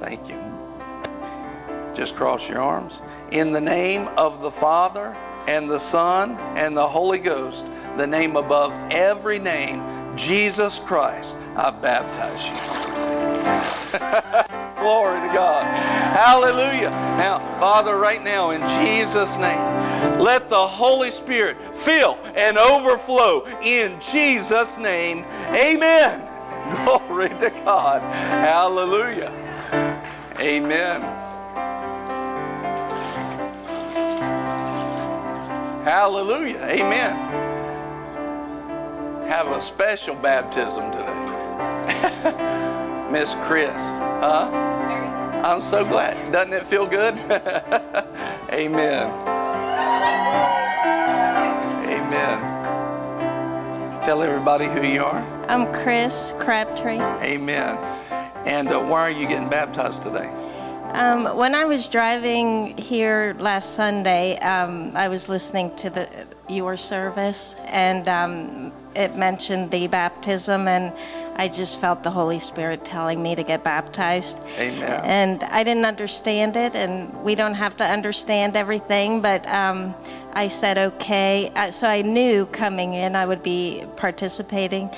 [0.01, 0.39] Thank you.
[1.95, 3.01] Just cross your arms.
[3.31, 8.37] In the name of the Father and the Son and the Holy Ghost, the name
[8.37, 9.83] above every name,
[10.17, 12.49] Jesus Christ, I baptize
[14.51, 14.65] you.
[14.81, 15.65] Glory to God.
[16.17, 16.91] Hallelujah.
[16.91, 19.59] Now, Father, right now, in Jesus' name,
[20.21, 25.25] let the Holy Spirit fill and overflow in Jesus' name.
[25.49, 26.23] Amen.
[26.85, 28.03] Glory to God.
[28.03, 29.33] Hallelujah.
[30.39, 31.01] Amen.
[35.85, 36.63] Hallelujah.
[36.65, 37.17] Amen.
[39.29, 42.65] Have a special baptism today.
[43.11, 43.73] Miss Chris.
[43.73, 44.51] Huh?
[45.43, 46.31] I'm so glad.
[46.31, 47.15] Doesn't it feel good?
[48.53, 49.11] Amen.
[51.89, 52.59] Amen.
[54.03, 55.21] Tell everybody who you are.
[55.49, 57.01] I'm Chris Crabtree.
[57.01, 57.79] Amen.
[58.45, 60.31] And uh, why are you getting baptized today?
[60.93, 66.79] Um, when I was driving here last Sunday, um, I was listening to the your
[66.79, 70.93] service, and um, it mentioned the baptism, and
[71.39, 74.41] I just felt the Holy Spirit telling me to get baptized.
[74.59, 75.05] Amen.
[75.05, 79.95] And I didn't understand it, and we don't have to understand everything, but um,
[80.33, 81.53] I said okay.
[81.55, 84.91] Uh, so I knew coming in I would be participating.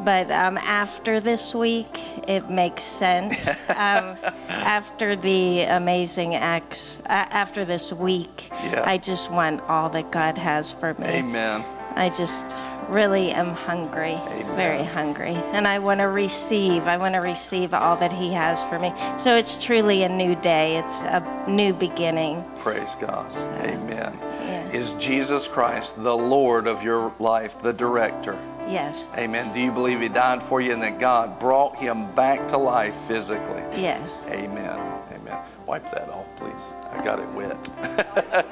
[0.00, 3.48] But um, after this week, it makes sense.
[3.70, 4.18] um,
[4.48, 8.82] after the amazing acts, uh, after this week, Yeah.
[8.84, 11.06] I just want all that God has for me.
[11.06, 11.64] Amen.
[11.94, 12.44] I just
[12.88, 14.56] really am hungry, Amen.
[14.56, 16.84] very hungry, and I want to receive.
[16.86, 18.92] I want to receive all that He has for me.
[19.18, 20.76] So it's truly a new day.
[20.76, 22.44] It's a new beginning.
[22.58, 23.32] Praise God.
[23.64, 24.16] Amen.
[24.22, 24.68] Yeah.
[24.70, 28.38] Is Jesus Christ the Lord of your life, the director?
[28.68, 29.54] Yes, Amen.
[29.54, 32.94] Do you believe He died for you and that God brought Him back to life
[33.06, 33.62] physically?
[33.80, 34.20] yes.
[34.26, 34.78] Amen.
[35.12, 35.38] Amen.
[35.66, 36.52] Wipe that off, please.
[36.90, 38.46] I got it wet.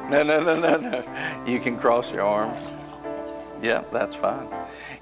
[0.10, 1.44] no, no, no, no, no.
[1.46, 2.70] You can cross your arms.
[3.62, 4.48] Yeah, that's fine.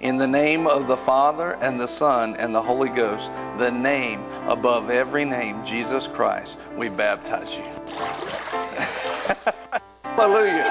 [0.00, 4.20] In the name of the Father and the Son and the Holy Ghost, the name
[4.48, 7.64] above every name, Jesus Christ, we baptize you.
[10.02, 10.64] Hallelujah.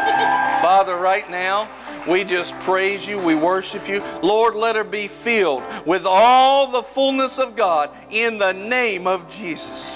[0.61, 1.67] Father, right now,
[2.07, 3.19] we just praise you.
[3.19, 4.03] We worship you.
[4.21, 9.27] Lord, let her be filled with all the fullness of God in the name of
[9.29, 9.95] Jesus.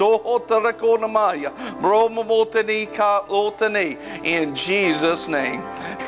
[4.23, 5.61] In Jesus' name.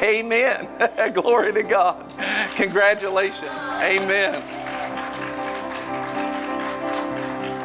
[0.04, 1.14] Amen.
[1.14, 2.04] Glory to God.
[2.56, 3.52] Congratulations.
[3.82, 4.43] Amen.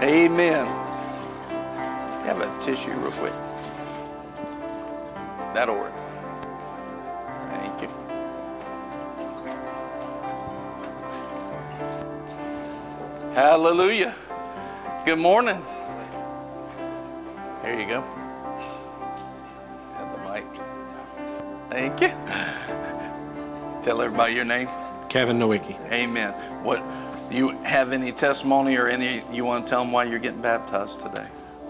[0.02, 0.66] Amen.
[2.26, 3.32] Have a tissue real quick.
[5.54, 5.95] That'll work.
[13.36, 14.14] Hallelujah.
[15.04, 15.62] Good morning.
[17.62, 18.00] Here you go.
[19.92, 20.44] Have the mic.
[21.68, 22.08] Thank you.
[23.82, 24.70] Tell everybody your name.
[25.10, 25.76] Kevin Nowicki.
[25.92, 26.32] Amen.
[26.64, 26.82] What
[27.30, 30.40] do you have any testimony or any you want to tell them why you're getting
[30.40, 31.26] baptized today?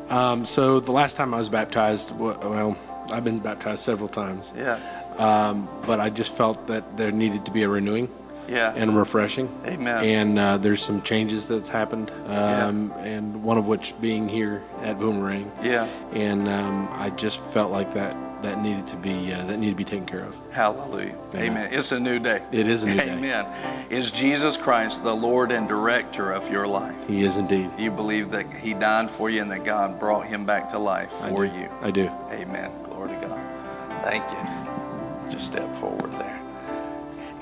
[0.09, 2.77] Um, so the last time I was baptized, well,
[3.11, 4.79] I've been baptized several times, Yeah.
[5.19, 8.09] um, but I just felt that there needed to be a renewing
[8.49, 8.73] Yeah.
[8.75, 9.49] and refreshing.
[9.67, 10.05] Amen.
[10.05, 14.99] And uh, there's some changes that's happened, um, and one of which being here at
[14.99, 15.51] Boomerang.
[15.63, 15.89] yeah.
[16.13, 19.77] And um, I just felt like that that needed to be uh, that needed to
[19.77, 20.37] be taken care of.
[20.53, 21.17] Hallelujah.
[21.35, 21.71] Amen.
[21.73, 22.43] It's a new day.
[22.53, 23.11] It is a new day.
[23.11, 23.47] Amen.
[23.91, 26.95] Is Jesus Christ the Lord and director of your life?
[27.09, 27.71] He is indeed.
[27.79, 31.11] You believe that He died for you and that God brought Him back to life
[31.23, 31.53] I for do.
[31.55, 31.69] you.
[31.81, 32.11] I do.
[32.31, 32.71] Amen.
[32.85, 34.05] Glory to God.
[34.05, 35.31] Thank you.
[35.33, 36.36] Just step forward there.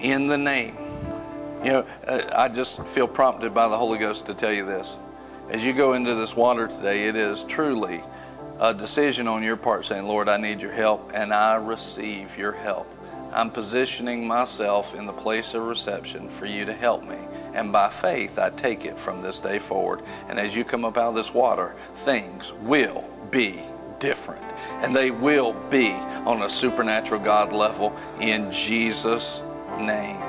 [0.01, 0.77] In the name.
[1.65, 4.97] You know, uh, I just feel prompted by the Holy Ghost to tell you this.
[5.51, 8.03] As you go into this water today, it is truly
[8.61, 12.53] a decision on your part saying, Lord, I need your help, and I receive your
[12.53, 12.87] help.
[13.33, 17.19] I'm positioning myself in the place of reception for you to help me.
[17.53, 20.03] And by faith, I take it from this day forward.
[20.29, 23.61] And as you come up out of this water, things will be
[23.99, 24.45] different.
[24.83, 29.41] And they will be on a supernatural God level in Jesus'
[29.81, 30.21] name.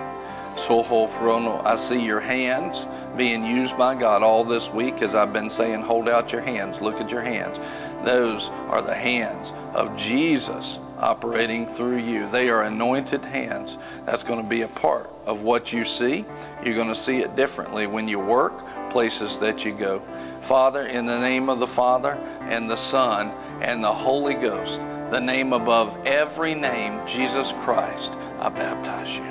[0.58, 1.64] Soho Prono.
[1.66, 2.86] I see your hands
[3.18, 6.82] being used by God all this week as I've been saying, hold out your hands,
[6.82, 7.60] look at your hands.
[8.06, 12.30] Those are the hands of Jesus operating through you.
[12.30, 13.78] They are anointed hands.
[14.06, 16.26] That's going to be a part of what you see.
[16.64, 20.00] You're going to see it differently when you work, places that you go.
[20.42, 23.32] Father, in the name of the Father and the Son
[23.62, 24.80] and the Holy Ghost,
[25.12, 28.14] the name above every name, Jesus Christ,
[28.46, 29.24] I baptize you.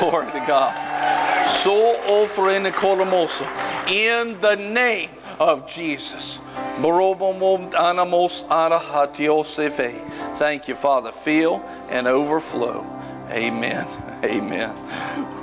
[0.00, 0.74] Glory to God.
[1.62, 3.46] So offering kolomoso
[3.88, 6.40] in the name of Jesus.
[10.36, 11.12] Thank you, Father.
[11.12, 12.84] Feel and overflow.
[13.30, 13.86] Amen.
[14.24, 14.70] Amen.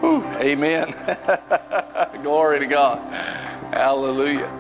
[0.02, 0.26] Whew.
[0.42, 0.94] Amen.
[2.24, 3.00] Glory to God.
[3.74, 4.52] Hallelujah.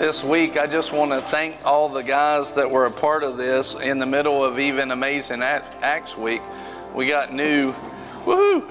[0.00, 3.36] This week, I just want to thank all the guys that were a part of
[3.36, 6.40] this in the middle of even Amazing Acts Week.
[6.94, 7.74] We got new,
[8.24, 8.64] woohoo!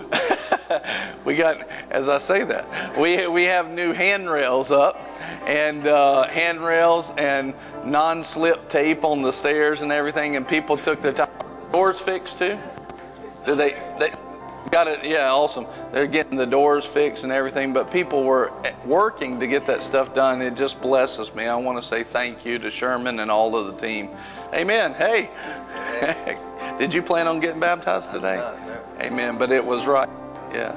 [1.26, 5.00] we got, as I say that, we, we have new handrails up
[5.46, 7.54] and uh, handrails and
[7.86, 11.30] non slip tape on the stairs and everything, and people took their time.
[11.72, 12.58] Doors fixed too?
[13.46, 14.14] Did they, they
[14.72, 15.04] got it?
[15.04, 15.66] Yeah, awesome.
[15.92, 18.52] They're getting the doors fixed and everything, but people were
[18.86, 20.42] working to get that stuff done.
[20.42, 21.46] It just blesses me.
[21.46, 24.10] I want to say thank you to Sherman and all of the team.
[24.54, 24.94] Amen.
[24.94, 25.30] Hey,
[26.80, 28.38] did you plan on getting baptized today?
[29.02, 29.38] Amen.
[29.38, 30.10] But it was right.
[30.54, 30.76] Yeah.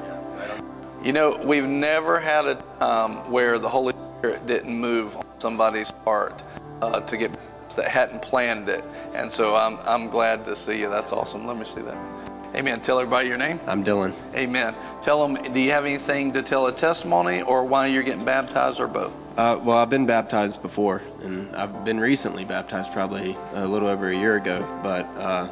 [1.03, 5.91] You know, we've never had a time where the Holy Spirit didn't move on somebody's
[6.05, 6.41] heart
[6.81, 7.33] uh, to get
[7.75, 8.85] that hadn't planned it.
[9.15, 10.89] And so I'm, I'm glad to see you.
[10.89, 11.47] That's awesome.
[11.47, 12.22] Let me see that.
[12.55, 12.81] Amen.
[12.81, 13.59] Tell everybody your name.
[13.67, 14.13] I'm Dylan.
[14.35, 14.75] Amen.
[15.01, 18.79] Tell them, do you have anything to tell a testimony or why you're getting baptized
[18.79, 19.13] or both?
[19.39, 24.11] Uh, well, I've been baptized before, and I've been recently baptized probably a little over
[24.11, 25.49] a year ago, but uh,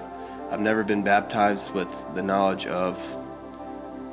[0.50, 2.98] I've never been baptized with the knowledge of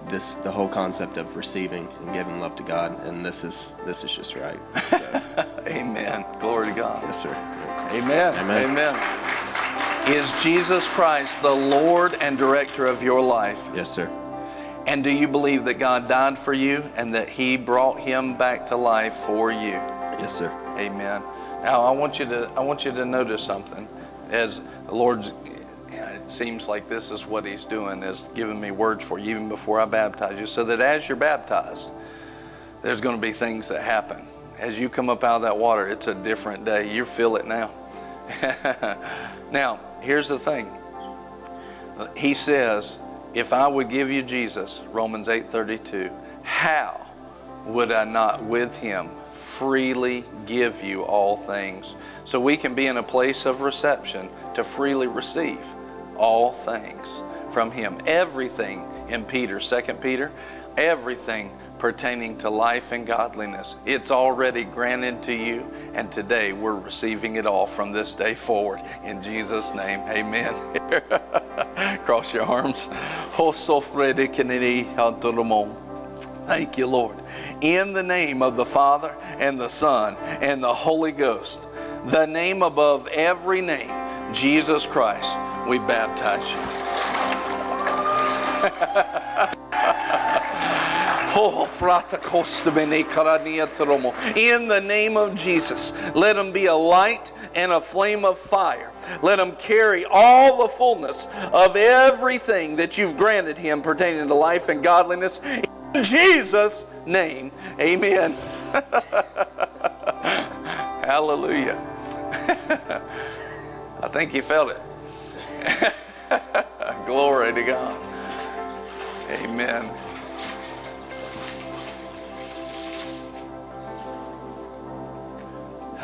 [0.08, 4.06] this, the whole concept of receiving and giving love to God, and this is this
[4.06, 4.60] is just right.
[4.82, 6.24] So, Amen.
[6.40, 7.04] Glory to God.
[7.04, 7.36] Yes, sir.
[7.92, 8.34] Amen.
[8.36, 8.70] Amen.
[8.72, 9.47] Amen.
[10.08, 13.62] Is Jesus Christ the Lord and director of your life?
[13.76, 14.08] Yes, sir.
[14.86, 18.68] And do you believe that God died for you and that He brought Him back
[18.68, 19.82] to life for you?
[20.18, 20.50] Yes, sir.
[20.78, 21.22] Amen.
[21.62, 23.86] Now I want you to I want you to notice something.
[24.32, 25.34] As the Lord's
[25.90, 29.50] it seems like this is what He's doing is giving me words for you even
[29.50, 31.90] before I baptize you, so that as you're baptized,
[32.82, 34.26] there's going to be things that happen.
[34.58, 36.94] As you come up out of that water, it's a different day.
[36.94, 37.72] You feel it now.
[39.52, 40.70] now, here's the thing.
[42.16, 42.98] He says,
[43.34, 46.12] if I would give you Jesus, Romans 8:32,
[46.44, 47.06] how
[47.66, 51.96] would I not with him freely give you all things?
[52.26, 55.62] So we can be in a place of reception to freely receive
[56.18, 57.22] all things
[57.52, 58.00] from him.
[58.06, 60.32] Everything in Peter, 2 Peter,
[60.78, 63.76] everything pertaining to life and godliness.
[63.86, 68.82] It's already granted to you, and today we're receiving it all from this day forward.
[69.04, 70.54] In Jesus' name, amen.
[72.06, 72.88] Cross your arms.
[73.38, 73.52] Oh,
[76.48, 77.18] Thank you, Lord.
[77.62, 81.68] In the name of the Father, and the Son, and the Holy Ghost,
[82.06, 83.92] the name above every name,
[84.34, 85.30] Jesus Christ,
[85.68, 86.58] we baptize you.
[91.40, 91.66] Oh,
[94.36, 98.92] In the name of Jesus, let them be a light and a flame of fire.
[99.22, 104.68] Let him carry all the fullness of everything that you've granted him pertaining to life
[104.70, 105.40] and godliness.
[105.94, 108.32] In Jesus' name, amen.
[111.06, 111.78] Hallelujah.
[114.02, 115.94] I think you felt it.
[117.06, 117.96] Glory to God.
[119.30, 119.88] Amen.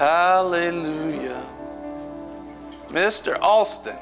[0.03, 1.41] Hallelujah.
[2.89, 3.39] Mr.
[3.39, 3.95] Austin.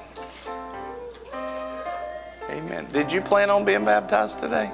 [2.50, 2.88] Amen.
[2.92, 4.72] Did you plan on being baptized today?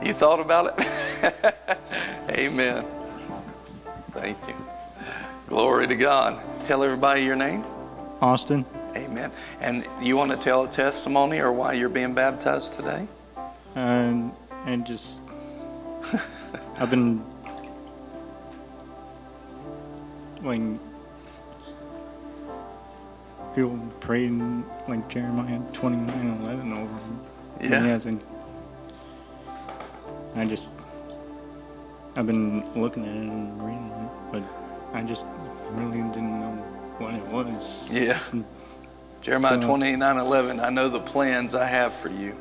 [0.00, 1.56] You thought about it?
[2.30, 2.84] Amen.
[4.12, 4.54] Thank you.
[5.48, 6.40] Glory to God.
[6.64, 7.64] Tell everybody your name.
[8.20, 8.64] Austin.
[8.94, 9.32] Amen.
[9.60, 13.08] And you want to tell a testimony or why you're being baptized today?
[13.74, 14.30] Um,
[14.66, 15.20] and just,
[16.76, 17.24] I've been
[20.42, 20.60] like
[23.54, 27.20] people praying like Jeremiah 29 11 over him.
[27.60, 27.82] Yeah.
[27.82, 28.22] He hasn't.
[30.36, 30.70] I just,
[32.14, 34.42] I've been looking at it and reading it, but
[34.96, 35.24] I just
[35.72, 36.52] really didn't know
[36.98, 37.88] what it was.
[37.92, 38.18] Yeah.
[39.20, 42.36] Jeremiah So- 29 11, I know the plans I have for you.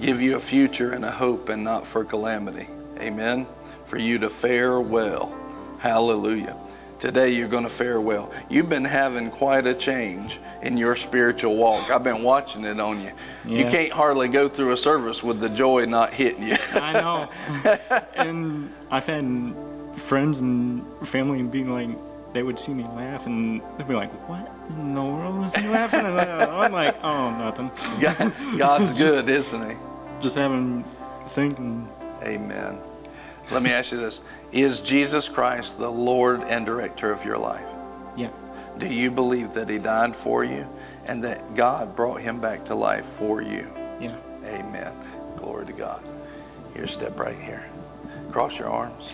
[0.00, 2.68] Give you a future and a hope and not for calamity.
[2.98, 3.46] Amen.
[3.86, 5.34] For you to fare well.
[5.80, 6.56] Hallelujah.
[7.00, 8.30] Today you're going to fare well.
[8.50, 11.90] You've been having quite a change in your spiritual walk.
[11.90, 13.12] I've been watching it on you.
[13.46, 16.56] You can't hardly go through a service with the joy not hitting you.
[16.74, 18.00] I know.
[18.16, 19.54] and I've had
[19.96, 21.88] friends and family being like,
[22.34, 25.66] they would see me laugh and they'd be like, what in the world is he
[25.68, 26.50] laughing at?
[26.50, 27.70] I'm like, oh, nothing.
[27.98, 29.76] God- God's good, isn't He?
[30.20, 30.84] Just having
[31.28, 31.88] thinking.
[32.22, 32.78] Amen.
[33.50, 34.20] Let me ask you this
[34.52, 37.66] Is Jesus Christ the Lord and director of your life?
[38.16, 38.30] Yeah.
[38.78, 40.66] Do you believe that He died for you
[41.06, 43.70] and that God brought Him back to life for you?
[44.00, 44.16] Yeah.
[44.44, 44.92] Amen.
[45.36, 46.02] Glory to God.
[46.74, 47.64] Here, step right here.
[48.30, 49.12] Cross your arms.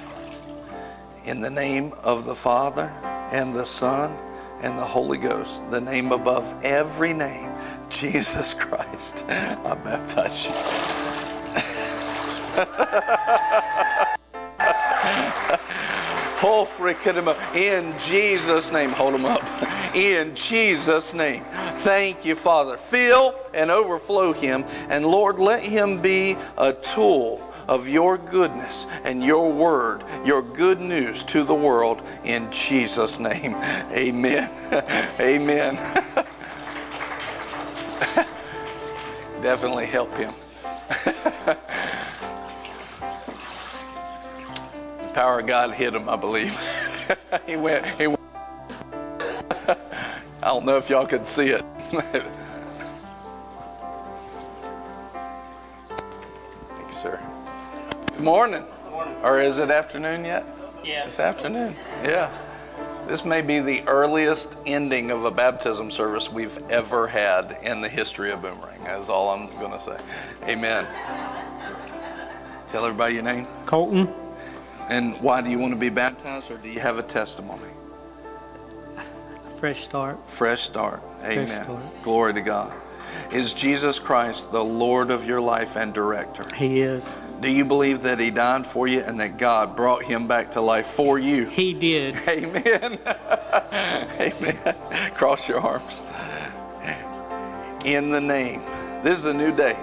[1.24, 2.88] In the name of the Father
[3.32, 4.16] and the Son
[4.62, 7.52] and the Holy Ghost, the name above every name,
[7.90, 10.52] Jesus Christ, I baptize you.
[17.54, 19.42] In Jesus' name, hold them up.
[19.96, 21.44] In Jesus' name.
[21.78, 22.76] Thank you, Father.
[22.76, 24.64] Fill and overflow him.
[24.88, 30.80] And Lord, let him be a tool of your goodness and your word, your good
[30.80, 32.02] news to the world.
[32.24, 33.54] In Jesus' name.
[33.92, 34.50] Amen.
[35.20, 35.76] Amen.
[39.42, 40.32] Definitely help him.
[45.16, 46.54] Power of God hit him, I believe.
[47.46, 48.20] he went, he went.
[50.42, 51.64] I don't know if y'all could see it.
[51.88, 52.22] Thank
[56.86, 57.18] you, sir.
[58.08, 58.62] Good morning.
[59.22, 60.44] Or is it afternoon yet?
[60.84, 61.06] Yeah.
[61.06, 61.74] It's afternoon.
[62.04, 62.30] Yeah.
[63.06, 67.88] This may be the earliest ending of a baptism service we've ever had in the
[67.88, 68.84] history of Boomerang.
[68.84, 69.96] That's all I'm going to say.
[70.42, 70.86] Amen.
[72.68, 73.46] Tell everybody your name.
[73.64, 74.25] Colton.
[74.88, 77.70] And why do you want to be baptized, or do you have a testimony?
[78.96, 80.18] A fresh start.
[80.30, 81.02] Fresh start.
[81.24, 81.64] Amen.
[81.64, 82.02] start.
[82.02, 82.72] Glory to God.
[83.32, 86.44] Is Jesus Christ the Lord of your life and director?
[86.54, 87.14] He is.
[87.40, 90.60] Do you believe that He died for you and that God brought Him back to
[90.60, 91.46] life for you?
[91.46, 92.16] He did.
[92.28, 92.98] Amen.
[94.20, 94.74] Amen.
[95.14, 96.00] Cross your arms.
[97.84, 98.60] In the name.
[99.02, 99.76] This is a new day.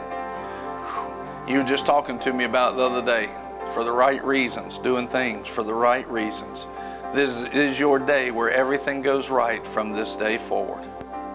[1.47, 3.29] You were just talking to me about the other day.
[3.73, 6.67] For the right reasons, doing things for the right reasons.
[7.13, 10.83] This is your day where everything goes right from this day forward.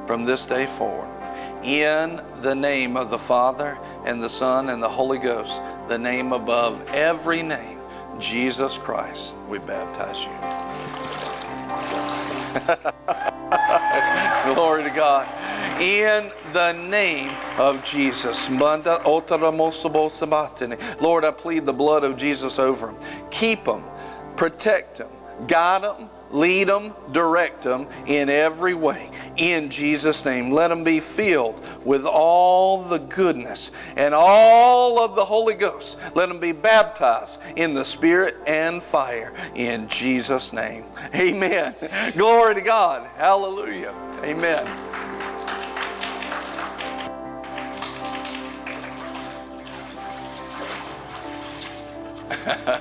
[0.07, 1.09] From this day forward.
[1.63, 6.33] In the name of the Father and the Son and the Holy Ghost, the name
[6.33, 7.79] above every name,
[8.19, 10.31] Jesus Christ, we baptize you.
[14.55, 15.29] Glory to God.
[15.81, 18.51] In the name of Jesus.
[18.51, 18.85] Lord,
[21.25, 22.97] I plead the blood of Jesus over them.
[23.31, 23.85] Keep them,
[24.37, 25.11] protect them,
[25.47, 29.09] guide them, lead them, direct them in every way.
[29.37, 30.51] In Jesus' name.
[30.51, 35.97] Let them be filled with all the goodness and all of the Holy Ghost.
[36.17, 39.33] Let them be baptized in the Spirit and fire.
[39.55, 40.87] In Jesus' name.
[41.15, 41.77] Amen.
[42.17, 43.09] Glory to God.
[43.17, 43.95] Hallelujah.
[44.25, 44.67] Amen.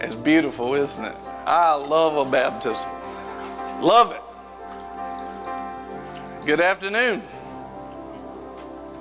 [0.00, 1.14] It's beautiful, isn't it?
[1.46, 2.88] I love a baptism.
[3.80, 4.20] Love it.
[6.44, 7.22] Good afternoon.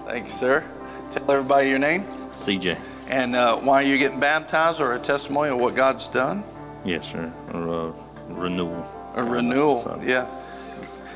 [0.05, 0.63] Thank you, sir.
[1.11, 2.77] Tell everybody your name CJ.
[3.07, 6.43] and uh, why are you're getting baptized or a testimony of what God's done.
[6.85, 7.33] Yes, sir.
[7.51, 7.91] Or, uh,
[8.29, 8.85] renewal.
[9.15, 9.81] A renewal.
[9.81, 10.27] So- Yeah.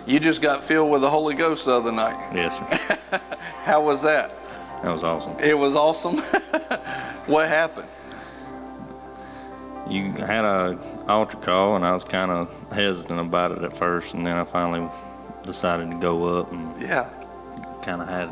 [0.08, 2.18] You just got filled with the Holy Ghost the other night.
[2.34, 3.20] Yes, sir.
[3.66, 4.32] How was that?
[4.84, 5.40] That was awesome.
[5.40, 6.18] It was awesome.
[7.28, 7.88] what happened?
[9.90, 14.14] You had a altar call, and I was kind of hesitant about it at first,
[14.14, 14.88] and then I finally
[15.44, 17.08] decided to go up and Yeah.
[17.84, 18.30] kind of had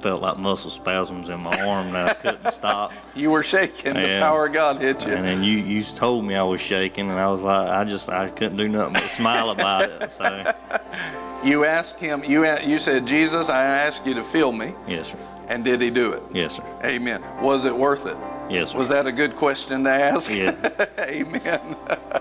[0.00, 2.92] felt like muscle spasms in my arm that I couldn't stop.
[3.14, 3.92] You were shaking.
[3.94, 5.12] The power of God hit you.
[5.12, 8.08] And then you you told me I was shaking, and I was like, I just
[8.08, 10.10] I couldn't do nothing but smile about it.
[10.12, 10.24] So
[11.44, 14.74] You asked him, you, you said, Jesus, I ask you to fill me.
[14.86, 15.18] yes, sir.
[15.46, 16.22] And did he do it?
[16.32, 16.64] Yes, sir.
[16.84, 17.22] Amen.
[17.40, 18.16] Was it worth it?
[18.50, 18.78] Yes, sir.
[18.78, 20.30] Was that a good question to ask?
[20.30, 20.54] Yeah.
[20.98, 21.76] Amen.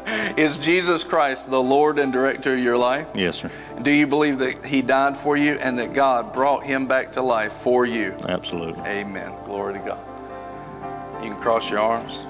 [0.37, 3.07] Is Jesus Christ the Lord and director of your life?
[3.13, 3.51] Yes, sir.
[3.81, 7.21] Do you believe that he died for you and that God brought him back to
[7.21, 8.15] life for you?
[8.29, 8.81] Absolutely.
[8.83, 9.33] Amen.
[9.45, 11.23] Glory to God.
[11.23, 12.25] You can cross your arms.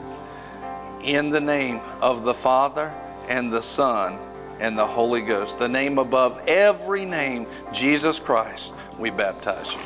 [1.04, 2.92] In the name of the Father
[3.30, 4.18] and the Son
[4.60, 9.82] and the Holy Ghost, the name above every name, Jesus Christ, we baptize you.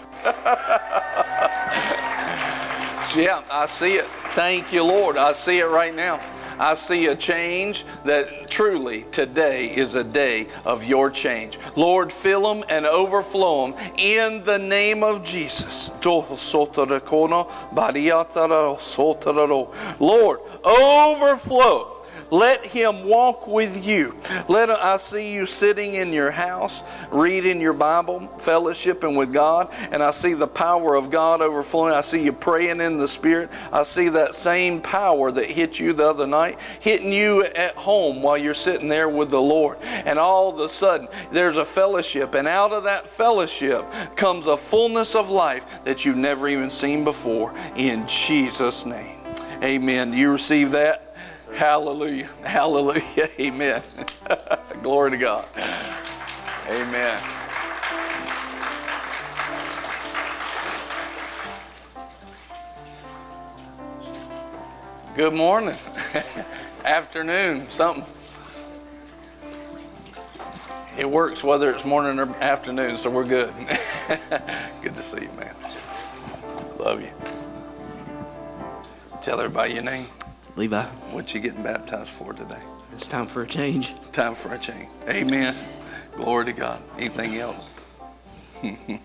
[3.16, 4.04] Yeah, I see it.
[4.34, 5.16] Thank you, Lord.
[5.16, 6.20] I see it right now.
[6.58, 11.58] I see a change that truly today is a day of your change.
[11.76, 15.90] Lord, fill them and overflow them in the name of Jesus.
[19.98, 21.95] Lord, overflow.
[22.30, 24.16] Let him walk with you.
[24.48, 29.72] Let uh, I see you sitting in your house, reading your Bible, fellowshipping with God,
[29.92, 31.94] and I see the power of God overflowing.
[31.94, 33.50] I see you praying in the Spirit.
[33.72, 38.22] I see that same power that hit you the other night hitting you at home
[38.22, 39.78] while you're sitting there with the Lord.
[39.82, 43.84] And all of a sudden, there's a fellowship, and out of that fellowship
[44.16, 47.54] comes a fullness of life that you've never even seen before.
[47.76, 49.16] In Jesus' name.
[49.62, 50.10] Amen.
[50.10, 51.05] Do you receive that?
[51.56, 52.28] Hallelujah.
[52.44, 53.30] Hallelujah.
[53.40, 53.82] Amen.
[54.82, 55.46] Glory to God.
[56.68, 57.22] Amen.
[65.14, 65.76] Good morning.
[66.84, 68.04] Afternoon, something.
[70.98, 73.52] It works whether it's morning or afternoon, so we're good.
[74.82, 75.54] good to see you, man.
[76.78, 77.10] Love you.
[79.22, 80.06] Tell everybody your name.
[80.56, 82.58] Levi, What you getting baptized for today?
[82.92, 83.94] it's time for a change.
[84.12, 84.88] Time for a change.
[85.08, 85.54] Amen.
[86.16, 86.80] Glory to God.
[86.96, 87.70] Anything else?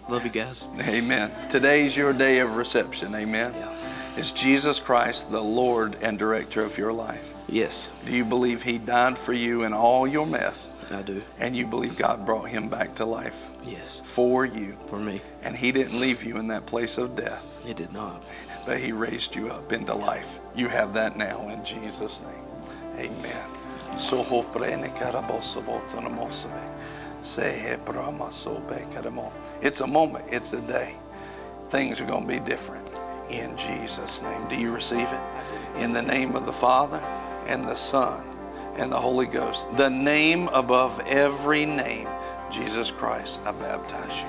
[0.07, 0.65] Love you guys.
[0.79, 1.29] Amen.
[1.49, 3.13] Today's your day of reception.
[3.13, 3.53] Amen.
[3.53, 4.17] Yeah.
[4.17, 7.31] Is Jesus Christ the Lord and director of your life?
[7.49, 10.69] Yes, Do you believe He died for you in all your mess?
[10.89, 11.21] I do.
[11.37, 14.75] And you believe God brought Him back to life Yes, for you?
[14.87, 15.21] for me.
[15.43, 18.23] And He didn't leave you in that place of death, He did not.
[18.65, 20.39] but He raised you up into life.
[20.55, 23.09] You have that now in Jesus' name.
[23.11, 23.45] Amen.
[23.97, 25.81] Soho prene karabosobo.
[27.23, 29.31] Sehe brahmasobe karamo.
[29.61, 30.95] It's a moment, it's a day.
[31.69, 32.87] Things are going to be different.
[33.29, 34.47] in Jesus' name.
[34.49, 35.21] Do you receive it?
[35.77, 36.97] In the name of the Father
[37.47, 38.23] and the Son
[38.75, 42.07] and the Holy Ghost, the name above every name,
[42.51, 44.27] Jesus Christ, I baptize you.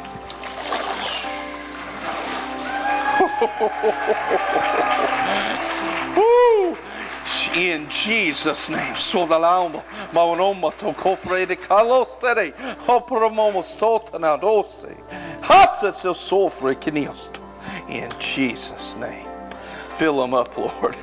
[7.72, 8.96] In Jesus' name.
[8.96, 9.82] so Sodalamo,
[10.12, 12.52] maunoma to kofre de kalostere,
[12.86, 14.96] hopromomo sotana dose,
[15.42, 17.40] hatsa sofre kiniosto.
[17.88, 19.28] In Jesus' name.
[19.90, 20.96] Fill them up, Lord.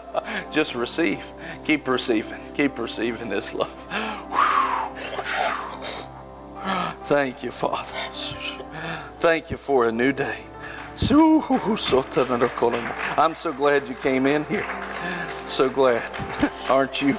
[0.52, 1.24] Just receive.
[1.64, 2.40] Keep receiving.
[2.54, 4.05] Keep receiving this love.
[7.06, 7.94] Thank you, Father.
[9.20, 10.40] Thank you for a new day.
[13.16, 14.66] I'm so glad you came in here.
[15.46, 16.02] So glad.
[16.68, 17.16] Aren't you?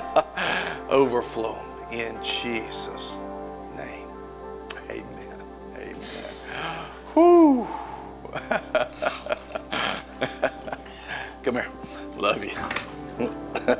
[0.90, 1.60] Overflow
[1.92, 3.18] in Jesus'
[3.76, 4.08] name.
[4.90, 5.40] Amen.
[5.76, 6.24] Amen.
[7.14, 7.68] Whew.
[11.44, 11.68] Come here.
[12.16, 12.56] Love you.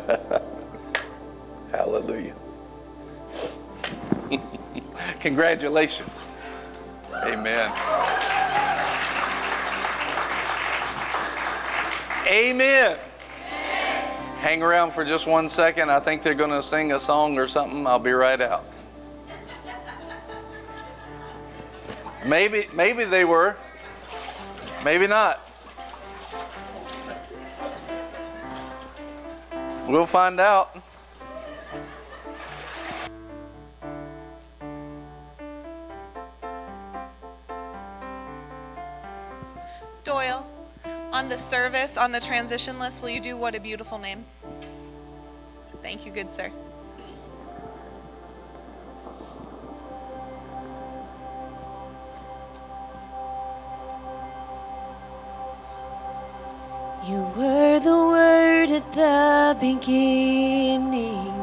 [1.73, 2.35] Hallelujah.
[5.21, 6.11] Congratulations.
[7.25, 7.73] Amen.
[12.27, 12.99] Amen.
[14.41, 15.91] Hang around for just one second.
[15.91, 17.87] I think they're going to sing a song or something.
[17.87, 18.65] I'll be right out.
[22.25, 23.57] Maybe maybe they were.
[24.85, 25.41] Maybe not.
[29.87, 30.77] We'll find out.
[40.07, 40.47] Doyle,
[41.13, 44.25] on the service, on the transition list, will you do What a Beautiful Name?
[45.83, 46.53] Thank you, good sir.
[57.05, 61.35] You were the Word at the beginning,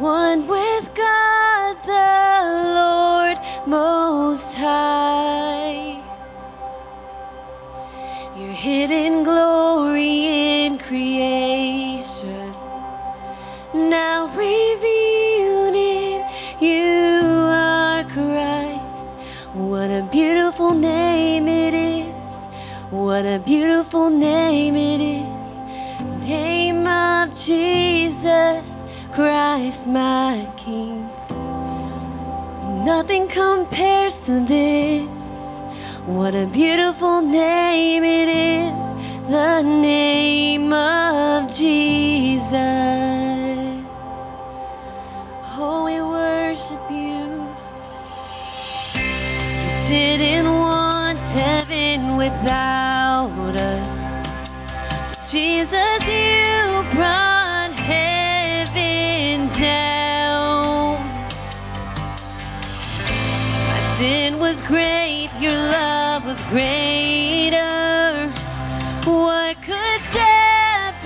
[0.00, 6.01] one with God the Lord Most High.
[8.42, 10.26] Your hidden glory
[10.64, 12.52] in creation,
[13.72, 16.24] now revealed in
[16.60, 19.08] you are Christ.
[19.54, 22.46] What a beautiful name it is.
[22.90, 25.58] What a beautiful name it is.
[26.26, 28.82] Name of Jesus
[29.12, 31.08] Christ, my King.
[32.84, 35.11] Nothing compares to this.
[36.06, 38.92] What a beautiful name it is.
[39.30, 42.50] The name of Jesus.
[45.54, 47.46] Oh, we worship you.
[49.92, 54.26] You didn't want heaven without us.
[55.06, 60.98] So Jesus, you brought heaven down.
[63.68, 68.30] My sin was great, your love was greater.
[69.04, 71.02] What could separate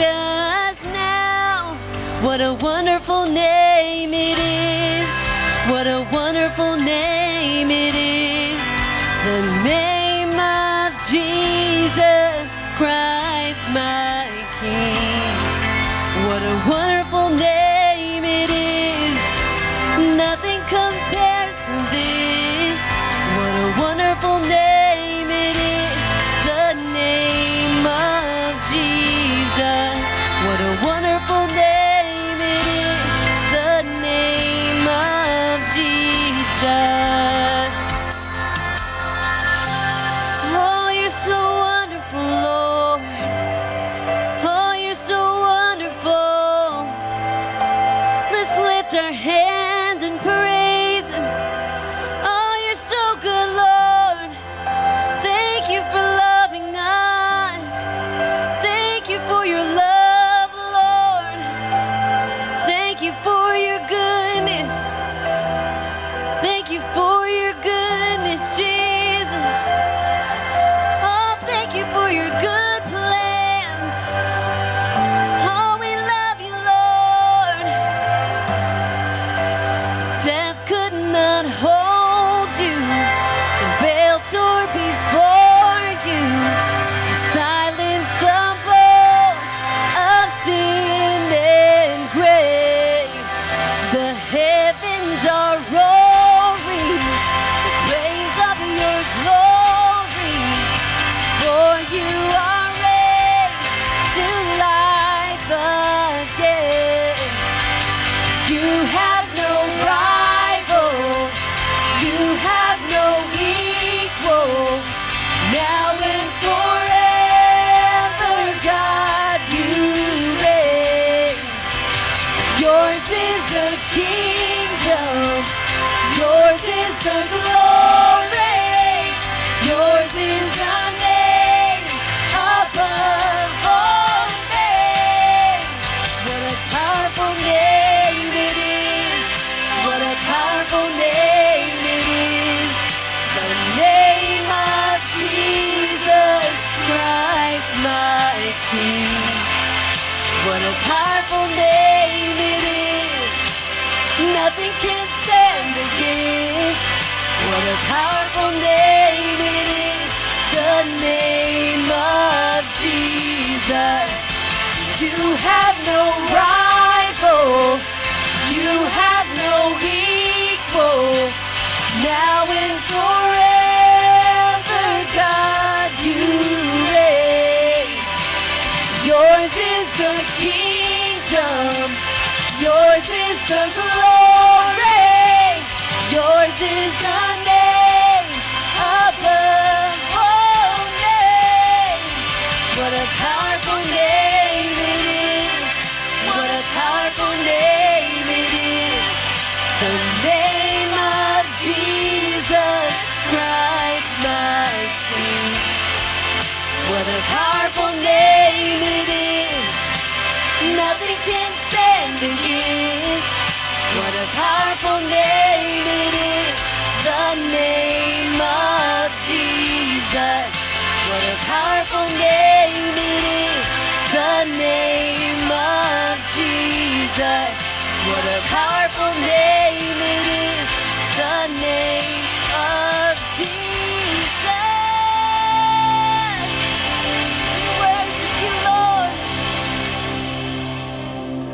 [0.00, 1.74] us now?
[2.22, 3.59] What a wonderful name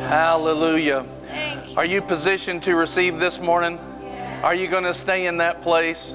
[0.06, 1.04] Hallelujah.
[1.76, 3.76] Are you positioned to receive this morning?
[4.44, 6.14] Are you going to stay in that place?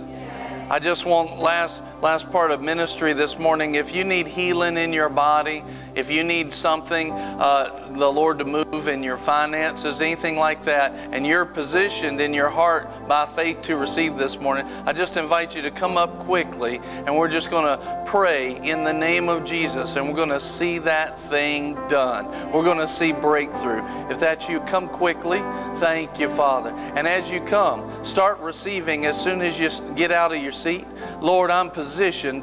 [0.69, 3.75] I just want last last part of ministry this morning.
[3.75, 5.63] If you need healing in your body,
[5.93, 10.93] if you need something, uh, the Lord to move in your finances, anything like that,
[11.11, 15.55] and you're positioned in your heart by faith to receive this morning, I just invite
[15.55, 19.45] you to come up quickly, and we're just going to pray in the name of
[19.45, 22.51] Jesus, and we're going to see that thing done.
[22.51, 23.83] We're going to see breakthrough.
[24.09, 25.39] If that's you, come quickly.
[25.75, 26.71] Thank you, Father.
[26.71, 30.87] And as you come, start receiving as soon as you get out of your seat.
[31.19, 31.90] Lord, I'm positioned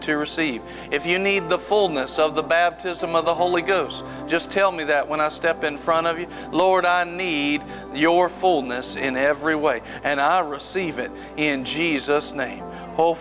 [0.00, 0.62] to receive.
[0.90, 4.84] If you need the fullness of the baptism of the Holy Ghost, just tell me
[4.84, 6.28] that when I step in front of you.
[6.52, 7.62] Lord, I need
[7.94, 12.64] your fullness in every way, and I receive it in Jesus' name.
[12.96, 13.14] Oh,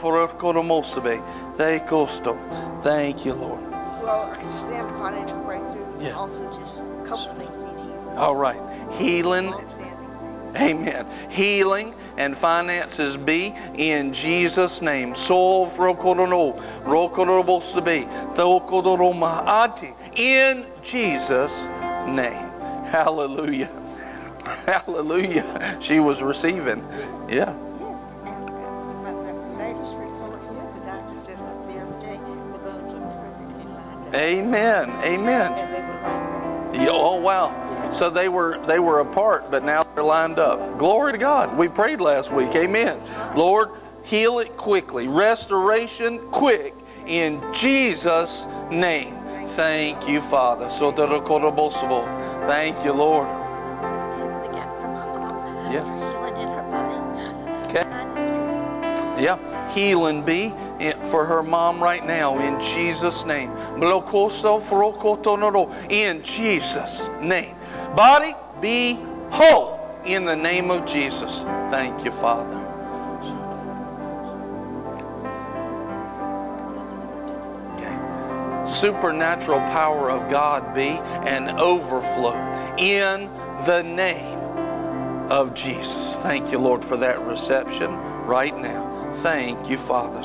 [2.84, 3.62] Thank you, Lord.
[3.72, 6.00] Well, I can stand financial breakthrough.
[6.00, 6.12] Yeah.
[6.12, 8.18] Also, just a couple things need healing.
[8.18, 8.60] All right.
[8.94, 9.54] Healing.
[10.56, 11.06] Amen.
[11.30, 15.16] Healing and finances be in Jesus' name.
[15.16, 21.66] So frokorono, rokorobosabe, thokodoromaati, In Jesus'
[22.08, 22.50] name.
[22.88, 23.70] Hallelujah.
[24.66, 25.78] Hallelujah.
[25.80, 26.80] She was receiving.
[27.30, 27.54] Yeah.
[27.80, 32.94] Yes, and the latest report here, the doctor said up the other day, the bones
[32.94, 34.16] are perfectly lined up.
[34.16, 34.90] Amen.
[35.04, 35.52] Amen.
[35.52, 36.76] And they were lined up.
[36.76, 37.67] Yeah, oh wow.
[37.92, 40.78] So they were they were apart, but now they're lined up.
[40.78, 41.58] Glory to God.
[41.58, 42.54] We prayed last week.
[42.56, 43.00] Amen.
[43.36, 43.70] Lord,
[44.04, 45.08] heal it quickly.
[45.08, 46.76] Restoration quick
[47.08, 49.16] in Jesus' name.
[49.48, 50.70] Thank you, Father.
[52.48, 53.28] Thank you, Lord.
[55.72, 55.84] Yeah.
[57.66, 57.86] Okay.
[59.24, 59.38] Yeah.
[59.74, 60.54] Healing be
[61.06, 63.52] for her mom right now in Jesus' name.
[65.90, 67.57] In Jesus' name.
[67.96, 69.00] Body be
[69.32, 71.44] whole in the name of Jesus.
[71.72, 72.56] Thank you, Father.
[77.76, 78.68] Okay.
[78.70, 80.90] Supernatural power of God be
[81.30, 82.36] an overflow
[82.78, 83.30] in
[83.66, 84.38] the name
[85.30, 86.18] of Jesus.
[86.20, 87.92] Thank you, Lord, for that reception
[88.26, 89.12] right now.
[89.16, 90.22] Thank you, Father.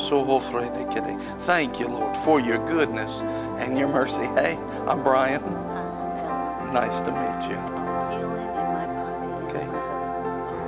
[1.40, 3.20] Thank you, Lord, for your goodness
[3.60, 4.26] and your mercy.
[4.34, 5.61] Hey, I'm Brian.
[6.72, 7.58] Nice to meet you.
[9.44, 9.66] Okay.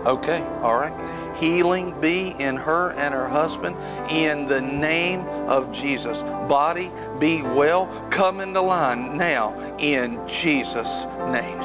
[0.07, 0.93] Okay, all right.
[1.35, 3.77] Healing be in her and her husband
[4.11, 6.23] in the name of Jesus.
[6.23, 7.87] Body be well.
[8.11, 11.61] Come into line now in Jesus' name.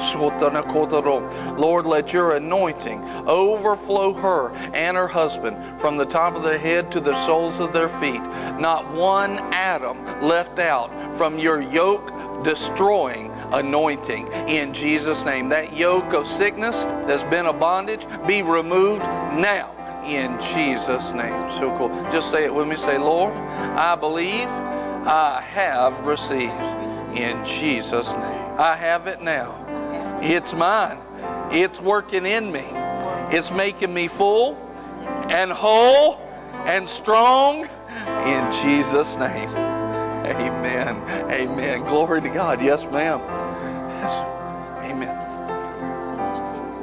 [1.56, 6.90] Lord, let your anointing overflow her and her husband from the top of their head
[6.92, 8.22] to the soles of their feet.
[8.58, 12.10] Not one atom left out from your yoke
[12.42, 15.48] destroying anointing in Jesus' name.
[15.48, 19.76] That yoke of sickness that's been a bondage be removed now.
[20.04, 21.50] in Jesus' name.
[21.52, 21.88] So cool.
[22.10, 22.76] Just say it with me.
[22.76, 26.52] Say, Lord, I believe I have received
[27.16, 28.56] in Jesus' name.
[28.58, 29.54] I have it now.
[30.22, 30.98] It's mine.
[31.52, 32.64] It's working in me.
[33.30, 34.56] It's making me full
[35.28, 36.20] and whole
[36.66, 37.66] and strong
[38.24, 39.69] in Jesus' name.
[40.30, 40.96] Amen.
[41.30, 41.80] Amen.
[41.80, 42.62] Glory to God.
[42.62, 43.20] Yes, ma'am.
[44.00, 44.22] Yes.
[44.90, 45.16] Amen.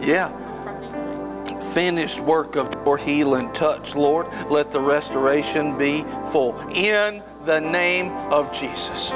[0.01, 0.31] Yeah.
[1.73, 4.27] Finished work of your healing touch, Lord.
[4.49, 6.57] Let the restoration be full.
[6.71, 9.11] In the name of Jesus.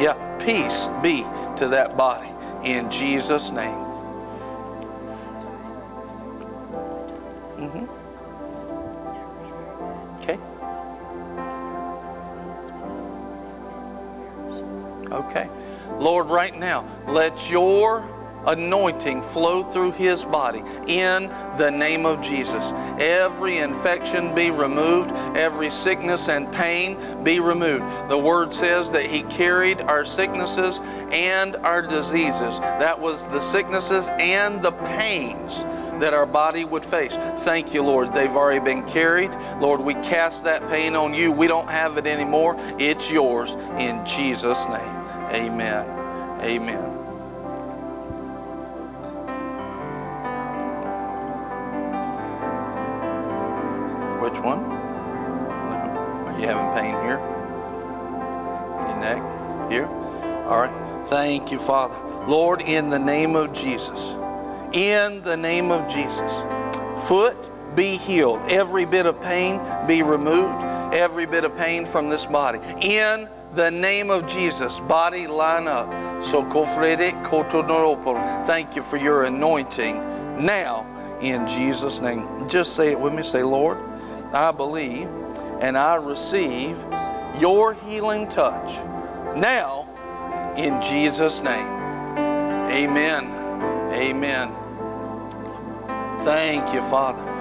[0.00, 1.24] Yeah, peace be
[1.56, 2.28] to that body.
[2.64, 3.83] In Jesus' name.
[15.14, 15.48] Okay.
[15.98, 18.04] Lord, right now, let your
[18.46, 22.72] anointing flow through his body in the name of Jesus.
[22.98, 28.10] Every infection be removed, every sickness and pain be removed.
[28.10, 30.80] The word says that he carried our sicknesses
[31.10, 32.58] and our diseases.
[32.60, 35.64] That was the sicknesses and the pains
[36.00, 37.14] that our body would face.
[37.44, 38.12] Thank you, Lord.
[38.12, 39.30] They've already been carried.
[39.60, 41.30] Lord, we cast that pain on you.
[41.30, 42.56] We don't have it anymore.
[42.78, 45.03] It's yours in Jesus' name.
[45.34, 45.84] Amen.
[46.42, 46.84] Amen.
[54.20, 54.60] Which one?
[54.64, 57.18] Are you having pain here?
[58.88, 59.70] Your neck?
[59.70, 59.86] Here?
[60.46, 61.06] All right.
[61.08, 61.96] Thank you, Father.
[62.26, 64.12] Lord, in the name of Jesus,
[64.72, 66.44] in the name of Jesus,
[67.06, 67.36] foot
[67.74, 68.40] be healed.
[68.48, 70.62] Every bit of pain be removed.
[70.94, 72.60] Every bit of pain from this body.
[72.80, 75.88] In the name of Jesus, body line up.
[76.22, 76.42] So.
[78.46, 79.96] Thank you for your anointing
[80.44, 80.86] now
[81.20, 82.48] in Jesus' name.
[82.48, 83.22] Just say it with me.
[83.22, 83.78] Say, Lord,
[84.32, 85.08] I believe
[85.60, 86.76] and I receive
[87.40, 88.72] your healing touch
[89.36, 89.88] now
[90.56, 91.66] in Jesus' name.
[92.70, 93.26] Amen.
[93.92, 94.52] Amen.
[96.24, 97.33] Thank you, Father.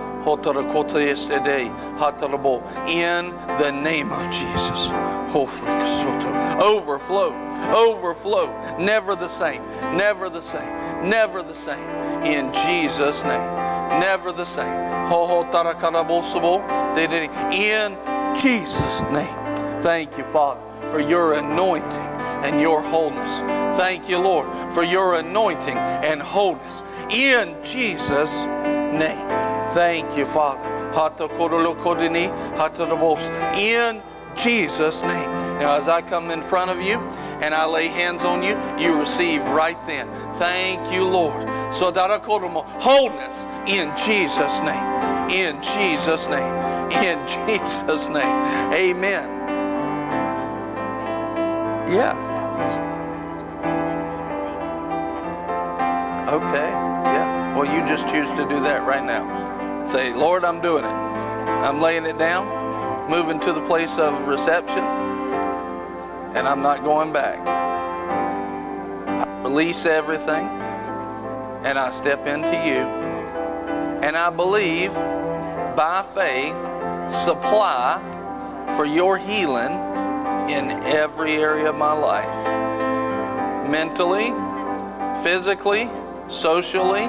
[2.87, 4.91] In the name of Jesus.
[6.61, 7.33] Overflow,
[7.73, 8.77] overflow.
[8.77, 9.61] Never the same,
[9.97, 11.89] never the same, never the same.
[12.23, 13.63] In Jesus' name.
[13.99, 14.73] Never the same.
[17.53, 17.97] In
[18.35, 19.81] Jesus' name.
[19.81, 21.91] Thank you, Father, for your anointing
[22.43, 23.39] and your wholeness.
[23.77, 26.81] Thank you, Lord, for your anointing and wholeness.
[27.09, 29.52] In Jesus' name.
[29.73, 30.69] Thank you, Father.
[33.57, 34.03] In
[34.35, 35.31] Jesus' name.
[35.59, 36.99] Now, as I come in front of you
[37.41, 40.07] and I lay hands on you, you receive right then.
[40.37, 41.41] Thank you, Lord.
[41.73, 45.31] So wholeness in Jesus' name.
[45.31, 46.53] In Jesus' name.
[47.03, 48.73] In Jesus' name.
[48.73, 49.27] Amen.
[51.89, 52.13] Yeah.
[56.29, 56.69] Okay.
[56.69, 57.57] Yeah.
[57.57, 59.42] Well, you just choose to do that right now.
[59.85, 60.87] Say, Lord, I'm doing it.
[60.87, 64.83] I'm laying it down, moving to the place of reception,
[66.35, 67.39] and I'm not going back.
[69.07, 70.47] I release everything,
[71.65, 72.85] and I step into you.
[74.03, 76.55] And I believe by faith,
[77.11, 78.01] supply
[78.75, 79.73] for your healing
[80.49, 84.33] in every area of my life mentally,
[85.23, 85.89] physically,
[86.27, 87.07] socially,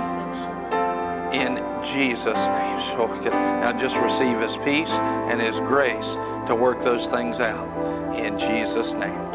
[1.34, 2.80] in Jesus' name.
[2.80, 6.16] So now just receive His peace and His grace
[6.46, 7.68] to work those things out
[8.16, 9.32] in Jesus' name.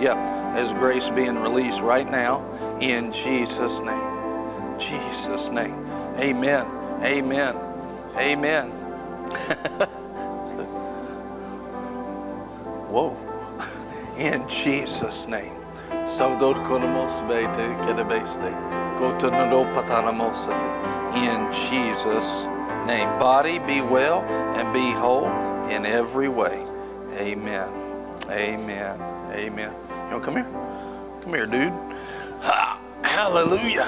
[0.00, 2.44] Yeah, His grace being released right now
[2.80, 4.78] in Jesus' name.
[4.78, 5.86] Jesus' name.
[6.18, 6.66] Amen.
[7.02, 7.56] Amen.
[8.16, 8.70] Amen.
[12.90, 13.16] Whoa.
[14.18, 15.59] In Jesus' name.
[21.14, 22.44] In Jesus'
[22.86, 23.08] name.
[23.18, 24.22] Body, be well
[24.56, 25.28] and be whole
[25.68, 26.66] in every way.
[27.14, 27.68] Amen.
[28.28, 29.00] Amen.
[29.30, 29.72] Amen.
[29.72, 30.50] You want to come here?
[31.22, 31.72] Come here, dude.
[32.42, 32.80] Ha.
[33.02, 33.86] Hallelujah.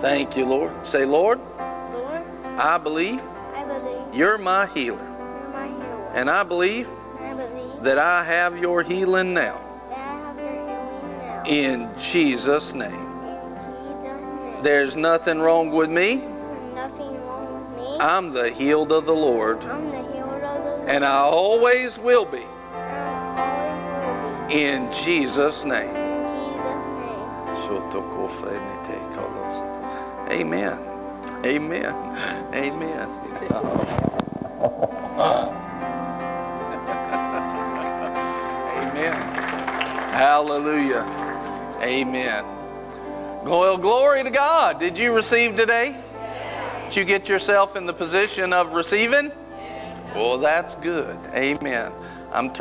[0.00, 0.72] Thank you, Lord.
[0.86, 1.38] Say, Lord,
[1.92, 2.22] Lord,
[2.58, 3.20] I believe
[3.54, 4.98] I believe you're my healer.
[4.98, 6.12] you're my healer.
[6.14, 6.88] And I believe
[7.82, 9.60] that I have your healing now.
[9.88, 11.42] that I have your healing now.
[11.46, 12.92] In Jesus' name.
[12.92, 12.98] In
[13.50, 14.62] Jesus' name.
[14.62, 16.16] There's nothing wrong with me.
[16.16, 17.96] There's nothing wrong with me.
[17.98, 19.62] I'm the healed of the Lord.
[19.64, 20.88] I'm the healer of the Lord.
[20.88, 22.38] And I always will be.
[22.38, 24.54] And I always will be.
[24.54, 25.94] In Jesus' name.
[25.94, 27.30] In Jesus' name.
[30.30, 30.78] Amen.
[31.44, 31.94] Amen.
[32.54, 33.08] Amen.
[39.00, 39.14] Amen.
[40.12, 41.06] Hallelujah.
[41.80, 42.44] Amen.
[43.44, 44.78] Well, glory to God.
[44.78, 45.96] Did you receive today?
[46.84, 49.32] Did you get yourself in the position of receiving?
[50.14, 51.16] Well, that's good.
[51.32, 51.92] Amen.
[52.30, 52.52] I'm